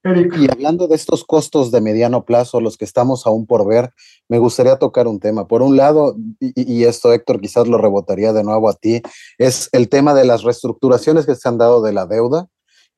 Y 0.04 0.50
hablando 0.52 0.86
de 0.86 0.96
estos 0.96 1.24
costos 1.24 1.70
de 1.70 1.80
mediano 1.80 2.26
plazo, 2.26 2.60
los 2.60 2.76
que 2.76 2.84
estamos 2.84 3.26
aún 3.26 3.46
por 3.46 3.66
ver, 3.66 3.94
me 4.28 4.38
gustaría 4.38 4.76
tocar 4.76 5.08
un 5.08 5.18
tema. 5.18 5.48
Por 5.48 5.62
un 5.62 5.78
lado, 5.78 6.14
y, 6.40 6.84
esto 6.84 7.10
Héctor 7.10 7.40
quizás 7.40 7.66
lo 7.66 7.78
rebotaría 7.78 8.34
de 8.34 8.44
nuevo 8.44 8.68
a 8.68 8.74
ti, 8.74 9.00
es 9.38 9.70
el 9.72 9.88
tema 9.88 10.12
de 10.12 10.26
las 10.26 10.42
reestructuraciones 10.42 11.24
que 11.24 11.36
se 11.36 11.48
han 11.48 11.56
dado 11.56 11.80
de 11.80 11.94
la 11.94 12.04
deuda, 12.04 12.48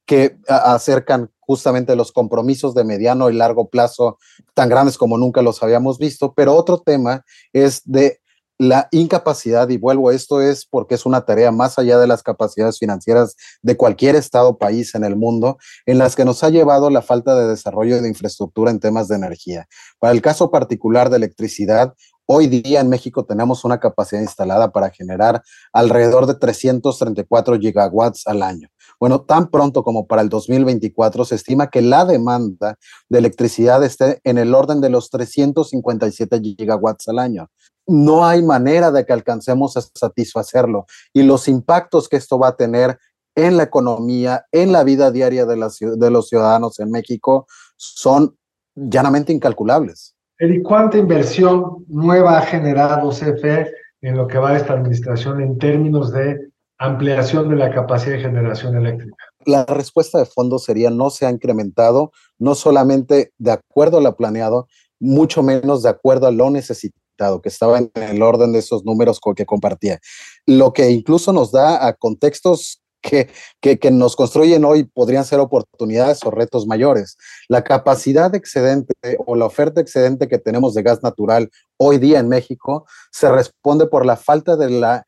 que 0.04 0.37
acercan 0.48 1.30
justamente 1.38 1.94
los 1.94 2.11
compromisos 2.11 2.74
de 2.74 2.82
mediano 2.82 3.30
y 3.30 3.35
largo 3.35 3.68
plazo 3.68 4.18
tan 4.52 4.68
grandes 4.68 4.98
como 4.98 5.16
nunca 5.16 5.42
los 5.42 5.62
habíamos 5.62 5.98
visto. 5.98 6.35
Pero 6.35 6.56
otro 6.56 6.80
tema 6.80 7.24
es 7.52 7.82
de 7.85 8.18
la 8.62 8.87
incapacidad, 8.92 9.68
y 9.70 9.77
vuelvo 9.77 10.12
esto, 10.12 10.40
es 10.40 10.64
porque 10.64 10.94
es 10.94 11.05
una 11.05 11.25
tarea 11.25 11.51
más 11.51 11.81
allá 11.81 11.98
de 11.98 12.07
las 12.07 12.22
capacidades 12.22 12.79
financieras 12.79 13.35
de 13.61 13.77
cualquier 13.77 14.14
estado 14.14 14.51
o 14.51 14.59
país 14.59 14.94
en 14.94 15.03
el 15.03 15.16
mundo, 15.16 15.59
en 15.85 15.98
las 15.98 16.14
que 16.14 16.25
nos 16.25 16.44
ha 16.44 16.48
llevado 16.48 16.88
la 16.88 17.03
falta 17.03 17.35
de 17.35 17.48
desarrollo 17.48 18.01
de 18.01 18.09
infraestructura 18.09 18.70
en 18.70 18.79
temas 18.79 19.09
de 19.09 19.16
energía. 19.16 19.66
Para 19.98 20.12
el 20.12 20.22
caso 20.22 20.53
particular 20.53 21.11
de 21.11 21.16
electricidad, 21.16 21.94
Hoy 22.25 22.46
día 22.46 22.81
en 22.81 22.88
México 22.88 23.25
tenemos 23.25 23.64
una 23.64 23.81
capacidad 23.81 24.22
instalada 24.22 24.70
para 24.70 24.90
generar 24.90 25.42
alrededor 25.72 26.27
de 26.27 26.35
334 26.35 27.59
gigawatts 27.59 28.29
al 28.29 28.44
año. 28.44 28.68
Bueno, 29.01 29.22
tan 29.22 29.51
pronto 29.51 29.83
como 29.83 30.07
para 30.07 30.22
el 30.22 30.29
2024 30.29 31.25
se 31.25 31.35
estima 31.35 31.68
que 31.68 31.83
la 31.83 32.05
demanda 32.05 32.79
de 33.09 33.18
electricidad 33.18 33.83
esté 33.83 34.20
en 34.22 34.38
el 34.38 34.55
orden 34.55 34.81
de 34.81 34.88
los 34.88 35.11
357 35.11 36.40
gigawatts 36.40 37.09
al 37.09 37.18
año 37.18 37.51
no 37.86 38.24
hay 38.24 38.42
manera 38.42 38.90
de 38.90 39.04
que 39.04 39.12
alcancemos 39.12 39.76
a 39.76 39.80
satisfacerlo. 39.80 40.86
Y 41.12 41.22
los 41.22 41.48
impactos 41.48 42.08
que 42.08 42.16
esto 42.16 42.38
va 42.38 42.48
a 42.48 42.56
tener 42.56 42.98
en 43.34 43.56
la 43.56 43.64
economía, 43.64 44.46
en 44.52 44.72
la 44.72 44.84
vida 44.84 45.10
diaria 45.10 45.46
de, 45.46 45.56
de 45.96 46.10
los 46.10 46.28
ciudadanos 46.28 46.78
en 46.80 46.90
México, 46.90 47.46
son 47.76 48.36
llanamente 48.74 49.32
incalculables. 49.32 50.14
Eric, 50.38 50.62
¿cuánta 50.64 50.98
inversión 50.98 51.84
nueva 51.88 52.38
ha 52.38 52.42
generado 52.42 53.10
CFE 53.10 53.72
en 54.00 54.16
lo 54.16 54.26
que 54.26 54.38
va 54.38 54.50
a 54.50 54.56
esta 54.56 54.74
administración 54.74 55.40
en 55.40 55.58
términos 55.58 56.12
de 56.12 56.38
ampliación 56.78 57.48
de 57.48 57.56
la 57.56 57.70
capacidad 57.70 58.16
de 58.16 58.22
generación 58.22 58.76
eléctrica? 58.76 59.16
La 59.44 59.64
respuesta 59.64 60.18
de 60.18 60.26
fondo 60.26 60.58
sería 60.58 60.90
no 60.90 61.10
se 61.10 61.26
ha 61.26 61.30
incrementado, 61.30 62.12
no 62.38 62.54
solamente 62.54 63.32
de 63.38 63.52
acuerdo 63.52 63.98
a 63.98 64.00
lo 64.00 64.16
planeado, 64.16 64.66
mucho 64.98 65.42
menos 65.42 65.82
de 65.82 65.90
acuerdo 65.90 66.26
a 66.26 66.32
lo 66.32 66.50
necesitado 66.50 67.01
que 67.42 67.48
estaba 67.48 67.78
en 67.78 67.90
el 67.94 68.22
orden 68.22 68.52
de 68.52 68.58
esos 68.58 68.85
números 68.85 69.20
que 69.37 69.46
compartía. 69.46 70.00
Lo 70.46 70.72
que 70.72 70.90
incluso 70.90 71.32
nos 71.32 71.52
da 71.52 71.87
a 71.87 71.92
contextos 71.94 72.82
que, 73.02 73.28
que, 73.61 73.78
que, 73.78 73.90
nos 73.90 74.14
construyen 74.14 74.64
hoy 74.64 74.85
podrían 74.85 75.24
ser 75.24 75.40
oportunidades 75.40 76.24
o 76.24 76.30
retos 76.30 76.66
mayores. 76.66 77.16
La 77.48 77.64
capacidad 77.64 78.32
excedente 78.35 78.94
o 79.26 79.35
la 79.35 79.46
oferta 79.46 79.80
excedente 79.80 80.28
que 80.28 80.38
tenemos 80.38 80.74
de 80.74 80.82
gas 80.82 81.02
natural 81.02 81.50
hoy 81.76 81.98
día 81.98 82.20
en 82.20 82.28
México 82.28 82.87
se 83.11 83.30
responde 83.30 83.87
por 83.87 84.06
la 84.06 84.16
falta 84.16 84.56
de 84.56 84.70
la 84.70 85.04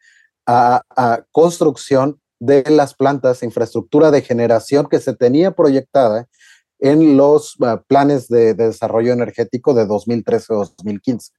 a, 0.46 0.83
construcción 1.31 2.20
de 2.40 2.64
las 2.68 2.94
plantas, 2.94 3.42
infraestructura 3.42 4.11
de 4.11 4.22
generación 4.22 4.87
que 4.90 5.00
se 5.00 5.14
tenía 5.14 5.53
proyectada 5.53 6.27
en 6.81 7.16
los 7.16 7.57
planes 7.87 8.29
de, 8.29 8.55
de 8.55 8.66
desarrollo 8.66 9.12
energético 9.12 9.72
de 9.72 9.87
2013-2015. 9.87 11.31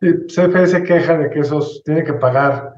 CFE 0.00 0.66
se 0.66 0.82
queja 0.82 1.18
de 1.18 1.30
que 1.30 1.40
esos 1.40 1.82
tiene 1.84 2.04
que 2.04 2.14
pagar 2.14 2.72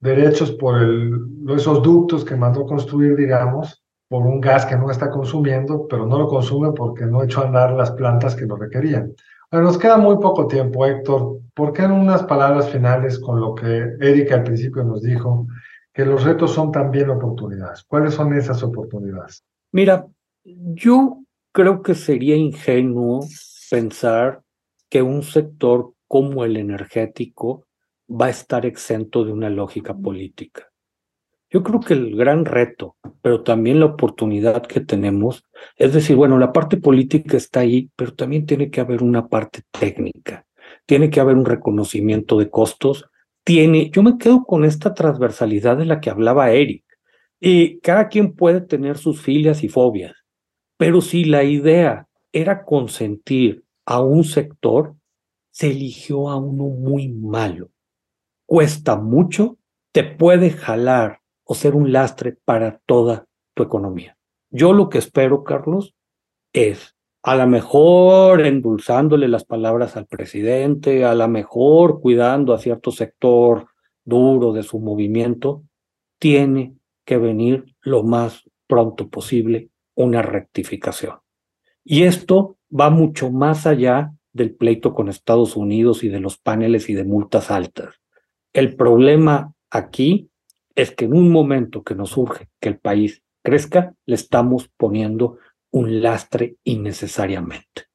derechos 0.00 0.50
por 0.52 0.78
el, 0.78 1.20
esos 1.54 1.82
ductos 1.82 2.24
que 2.24 2.36
mandó 2.36 2.66
construir, 2.66 3.16
digamos, 3.16 3.82
por 4.08 4.26
un 4.26 4.40
gas 4.40 4.66
que 4.66 4.76
no 4.76 4.90
está 4.90 5.10
consumiendo, 5.10 5.86
pero 5.88 6.06
no 6.06 6.18
lo 6.18 6.28
consume 6.28 6.72
porque 6.72 7.06
no 7.06 7.20
ha 7.20 7.24
hecho 7.24 7.42
andar 7.42 7.72
las 7.72 7.92
plantas 7.92 8.34
que 8.34 8.46
lo 8.46 8.56
requerían. 8.56 9.14
Bueno, 9.50 9.66
nos 9.66 9.78
queda 9.78 9.96
muy 9.96 10.16
poco 10.16 10.46
tiempo, 10.46 10.84
Héctor. 10.84 11.38
¿Por 11.54 11.72
qué 11.72 11.82
en 11.82 11.92
unas 11.92 12.22
palabras 12.24 12.70
finales 12.70 13.18
con 13.18 13.40
lo 13.40 13.54
que 13.54 13.96
Erika 14.00 14.36
al 14.36 14.44
principio 14.44 14.82
nos 14.82 15.02
dijo, 15.02 15.46
que 15.92 16.04
los 16.04 16.24
retos 16.24 16.52
son 16.52 16.72
también 16.72 17.10
oportunidades? 17.10 17.84
¿Cuáles 17.84 18.14
son 18.14 18.34
esas 18.34 18.62
oportunidades? 18.62 19.44
Mira, 19.72 20.06
yo 20.44 21.18
creo 21.52 21.82
que 21.82 21.94
sería 21.94 22.36
ingenuo 22.36 23.20
pensar 23.70 24.42
que 24.90 25.02
un 25.02 25.22
sector 25.22 25.92
cómo 26.12 26.44
el 26.44 26.58
energético 26.58 27.64
va 28.06 28.26
a 28.26 28.28
estar 28.28 28.66
exento 28.66 29.24
de 29.24 29.32
una 29.32 29.48
lógica 29.48 29.94
política. 29.94 30.70
Yo 31.48 31.62
creo 31.62 31.80
que 31.80 31.94
el 31.94 32.14
gran 32.16 32.44
reto, 32.44 32.96
pero 33.22 33.42
también 33.42 33.80
la 33.80 33.86
oportunidad 33.86 34.60
que 34.66 34.80
tenemos, 34.80 35.42
es 35.74 35.94
decir, 35.94 36.14
bueno, 36.16 36.38
la 36.38 36.52
parte 36.52 36.76
política 36.76 37.38
está 37.38 37.60
ahí, 37.60 37.88
pero 37.96 38.12
también 38.12 38.44
tiene 38.44 38.70
que 38.70 38.82
haber 38.82 39.02
una 39.02 39.28
parte 39.28 39.62
técnica, 39.70 40.44
tiene 40.84 41.08
que 41.08 41.18
haber 41.18 41.38
un 41.38 41.46
reconocimiento 41.46 42.38
de 42.38 42.50
costos, 42.50 43.08
tiene, 43.42 43.88
yo 43.88 44.02
me 44.02 44.18
quedo 44.18 44.44
con 44.44 44.66
esta 44.66 44.92
transversalidad 44.92 45.78
de 45.78 45.86
la 45.86 45.98
que 45.98 46.10
hablaba 46.10 46.50
Eric, 46.50 46.84
y 47.40 47.80
cada 47.80 48.08
quien 48.08 48.34
puede 48.34 48.60
tener 48.60 48.98
sus 48.98 49.22
filias 49.22 49.64
y 49.64 49.70
fobias, 49.70 50.12
pero 50.76 51.00
si 51.00 51.24
la 51.24 51.42
idea 51.42 52.06
era 52.32 52.66
consentir 52.66 53.64
a 53.86 54.02
un 54.02 54.24
sector, 54.24 54.94
se 55.52 55.70
eligió 55.70 56.28
a 56.30 56.36
uno 56.36 56.64
muy 56.64 57.08
malo. 57.08 57.70
Cuesta 58.46 58.96
mucho, 58.96 59.58
te 59.92 60.02
puede 60.02 60.50
jalar 60.50 61.20
o 61.44 61.54
ser 61.54 61.74
un 61.74 61.92
lastre 61.92 62.36
para 62.44 62.80
toda 62.86 63.26
tu 63.54 63.62
economía. 63.62 64.16
Yo 64.50 64.72
lo 64.72 64.88
que 64.88 64.98
espero, 64.98 65.44
Carlos, 65.44 65.94
es 66.52 66.96
a 67.22 67.36
lo 67.36 67.46
mejor 67.46 68.44
endulzándole 68.44 69.28
las 69.28 69.44
palabras 69.44 69.96
al 69.96 70.06
presidente, 70.06 71.04
a 71.04 71.14
lo 71.14 71.28
mejor 71.28 72.00
cuidando 72.00 72.52
a 72.52 72.58
cierto 72.58 72.90
sector 72.90 73.68
duro 74.04 74.52
de 74.52 74.62
su 74.64 74.80
movimiento, 74.80 75.62
tiene 76.18 76.76
que 77.04 77.18
venir 77.18 77.64
lo 77.80 78.02
más 78.02 78.50
pronto 78.66 79.08
posible 79.08 79.70
una 79.94 80.22
rectificación. 80.22 81.18
Y 81.84 82.04
esto 82.04 82.56
va 82.72 82.90
mucho 82.90 83.30
más 83.30 83.66
allá 83.66 84.12
del 84.32 84.54
pleito 84.54 84.94
con 84.94 85.08
Estados 85.08 85.56
Unidos 85.56 86.04
y 86.04 86.08
de 86.08 86.20
los 86.20 86.38
paneles 86.38 86.88
y 86.88 86.94
de 86.94 87.04
multas 87.04 87.50
altas. 87.50 87.96
El 88.52 88.76
problema 88.76 89.52
aquí 89.70 90.30
es 90.74 90.90
que 90.90 91.04
en 91.04 91.14
un 91.14 91.30
momento 91.30 91.82
que 91.82 91.94
nos 91.94 92.10
surge 92.10 92.48
que 92.60 92.68
el 92.68 92.78
país 92.78 93.22
crezca, 93.42 93.94
le 94.06 94.14
estamos 94.14 94.70
poniendo 94.76 95.38
un 95.70 96.02
lastre 96.02 96.56
innecesariamente. 96.64 97.86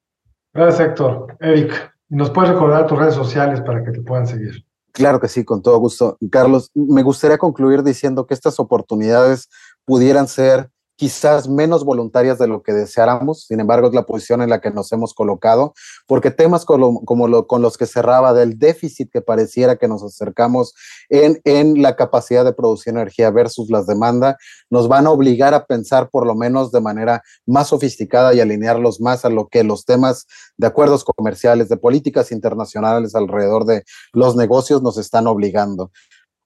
Gracias, 0.53 0.89
Héctor. 0.89 1.37
Eric, 1.39 1.93
¿nos 2.09 2.31
puedes 2.31 2.51
recordar 2.51 2.87
tus 2.87 2.97
redes 2.97 3.13
sociales 3.13 3.61
para 3.61 3.83
que 3.83 3.91
te 3.91 4.01
puedan 4.01 4.27
seguir? 4.27 4.65
Claro 4.91 5.19
que 5.19 5.27
sí, 5.27 5.45
con 5.45 5.61
todo 5.61 5.77
gusto. 5.77 6.17
Carlos, 6.31 6.71
me 6.73 7.03
gustaría 7.03 7.37
concluir 7.37 7.83
diciendo 7.83 8.25
que 8.25 8.33
estas 8.33 8.59
oportunidades 8.59 9.49
pudieran 9.85 10.27
ser 10.27 10.71
quizás 10.97 11.47
menos 11.47 11.85
voluntarias 11.85 12.39
de 12.39 12.47
lo 12.47 12.63
que 12.63 12.73
deseáramos, 12.73 13.45
sin 13.45 13.59
embargo 13.59 13.87
es 13.87 13.93
la 13.93 14.05
posición 14.05 14.41
en 14.41 14.49
la 14.49 14.59
que 14.59 14.71
nos 14.71 14.91
hemos 14.91 15.13
colocado, 15.13 15.73
porque 16.07 16.31
temas 16.31 16.65
como, 16.65 17.05
con 17.05 17.61
los 17.61 17.77
que 17.77 17.85
cerraba 17.85 18.33
del 18.33 18.57
déficit 18.57 19.11
que 19.11 19.21
pareciera 19.21 19.77
que 19.77 19.87
nos 19.87 20.03
acercamos 20.03 20.73
en, 21.09 21.39
en 21.45 21.83
la 21.83 21.95
capacidad 21.95 22.43
de 22.43 22.51
producir 22.51 22.93
energía 22.93 23.29
versus 23.29 23.69
las 23.69 23.85
demandas, 23.85 24.37
nos 24.71 24.87
van 24.87 25.05
a 25.05 25.11
obligar 25.11 25.53
a 25.53 25.65
pensar 25.65 26.09
por 26.09 26.25
lo 26.25 26.35
menos 26.35 26.71
de 26.71 26.81
manera 26.81 27.21
más 27.45 27.67
sofisticada 27.67 28.33
y 28.33 28.39
alinearlos 28.39 28.99
más 28.99 29.23
a 29.23 29.29
lo 29.29 29.47
que 29.47 29.63
los 29.63 29.85
temas 29.85 30.25
de 30.57 30.65
acuerdos 30.65 31.03
comerciales, 31.03 31.69
de 31.69 31.77
políticas 31.77 32.31
internacionales 32.31 33.13
alrededor 33.13 33.65
de 33.65 33.83
los 34.13 34.35
negocios 34.35 34.81
nos 34.81 34.97
están 34.97 35.27
obligando 35.27 35.91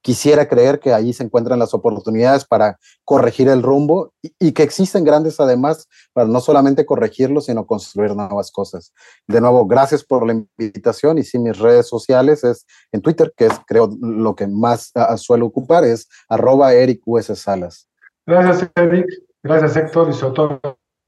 quisiera 0.01 0.47
creer 0.47 0.79
que 0.79 0.93
ahí 0.93 1.13
se 1.13 1.23
encuentran 1.23 1.59
las 1.59 1.73
oportunidades 1.73 2.45
para 2.45 2.77
corregir 3.03 3.47
el 3.47 3.61
rumbo 3.61 4.13
y, 4.21 4.51
que 4.51 4.63
existen 4.63 5.03
grandes 5.03 5.39
además 5.39 5.87
para 6.13 6.27
no 6.27 6.39
solamente 6.39 6.85
corregirlo, 6.85 7.41
sino 7.41 7.65
construir 7.65 8.15
nuevas 8.15 8.51
cosas. 8.51 8.93
De 9.27 9.39
nuevo, 9.39 9.65
gracias 9.65 10.03
por 10.03 10.25
la 10.25 10.33
invitación 10.33 11.17
y 11.17 11.23
sí, 11.23 11.39
mis 11.39 11.57
redes 11.57 11.87
sociales 11.87 12.43
es 12.43 12.65
en 12.91 13.01
Twitter, 13.01 13.33
que 13.35 13.45
es 13.45 13.53
creo 13.67 13.89
lo 14.01 14.35
que 14.35 14.47
más 14.47 14.91
uh, 14.95 15.17
suelo 15.17 15.45
ocupar, 15.45 15.83
es 15.83 16.07
arroba 16.29 16.73
Eric 16.73 17.01
US 17.05 17.27
Salas. 17.39 17.87
Gracias, 18.25 18.69
Eric. 18.75 19.05
Gracias, 19.43 19.75
Héctor. 19.75 20.09
Y 20.09 20.13
sobre 20.13 20.33
todo, 20.33 20.59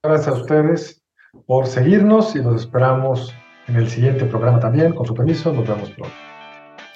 gracias 0.03 0.35
a 0.35 0.39
ustedes 0.39 1.01
por 1.45 1.67
seguirnos 1.67 2.35
y 2.35 2.39
nos 2.39 2.61
esperamos 2.61 3.33
en 3.67 3.75
el 3.75 3.89
siguiente 3.89 4.25
programa 4.25 4.59
también. 4.59 4.93
Con 4.93 5.05
su 5.05 5.13
permiso, 5.13 5.51
nos 5.53 5.67
vemos 5.67 5.91
pronto. 5.91 6.32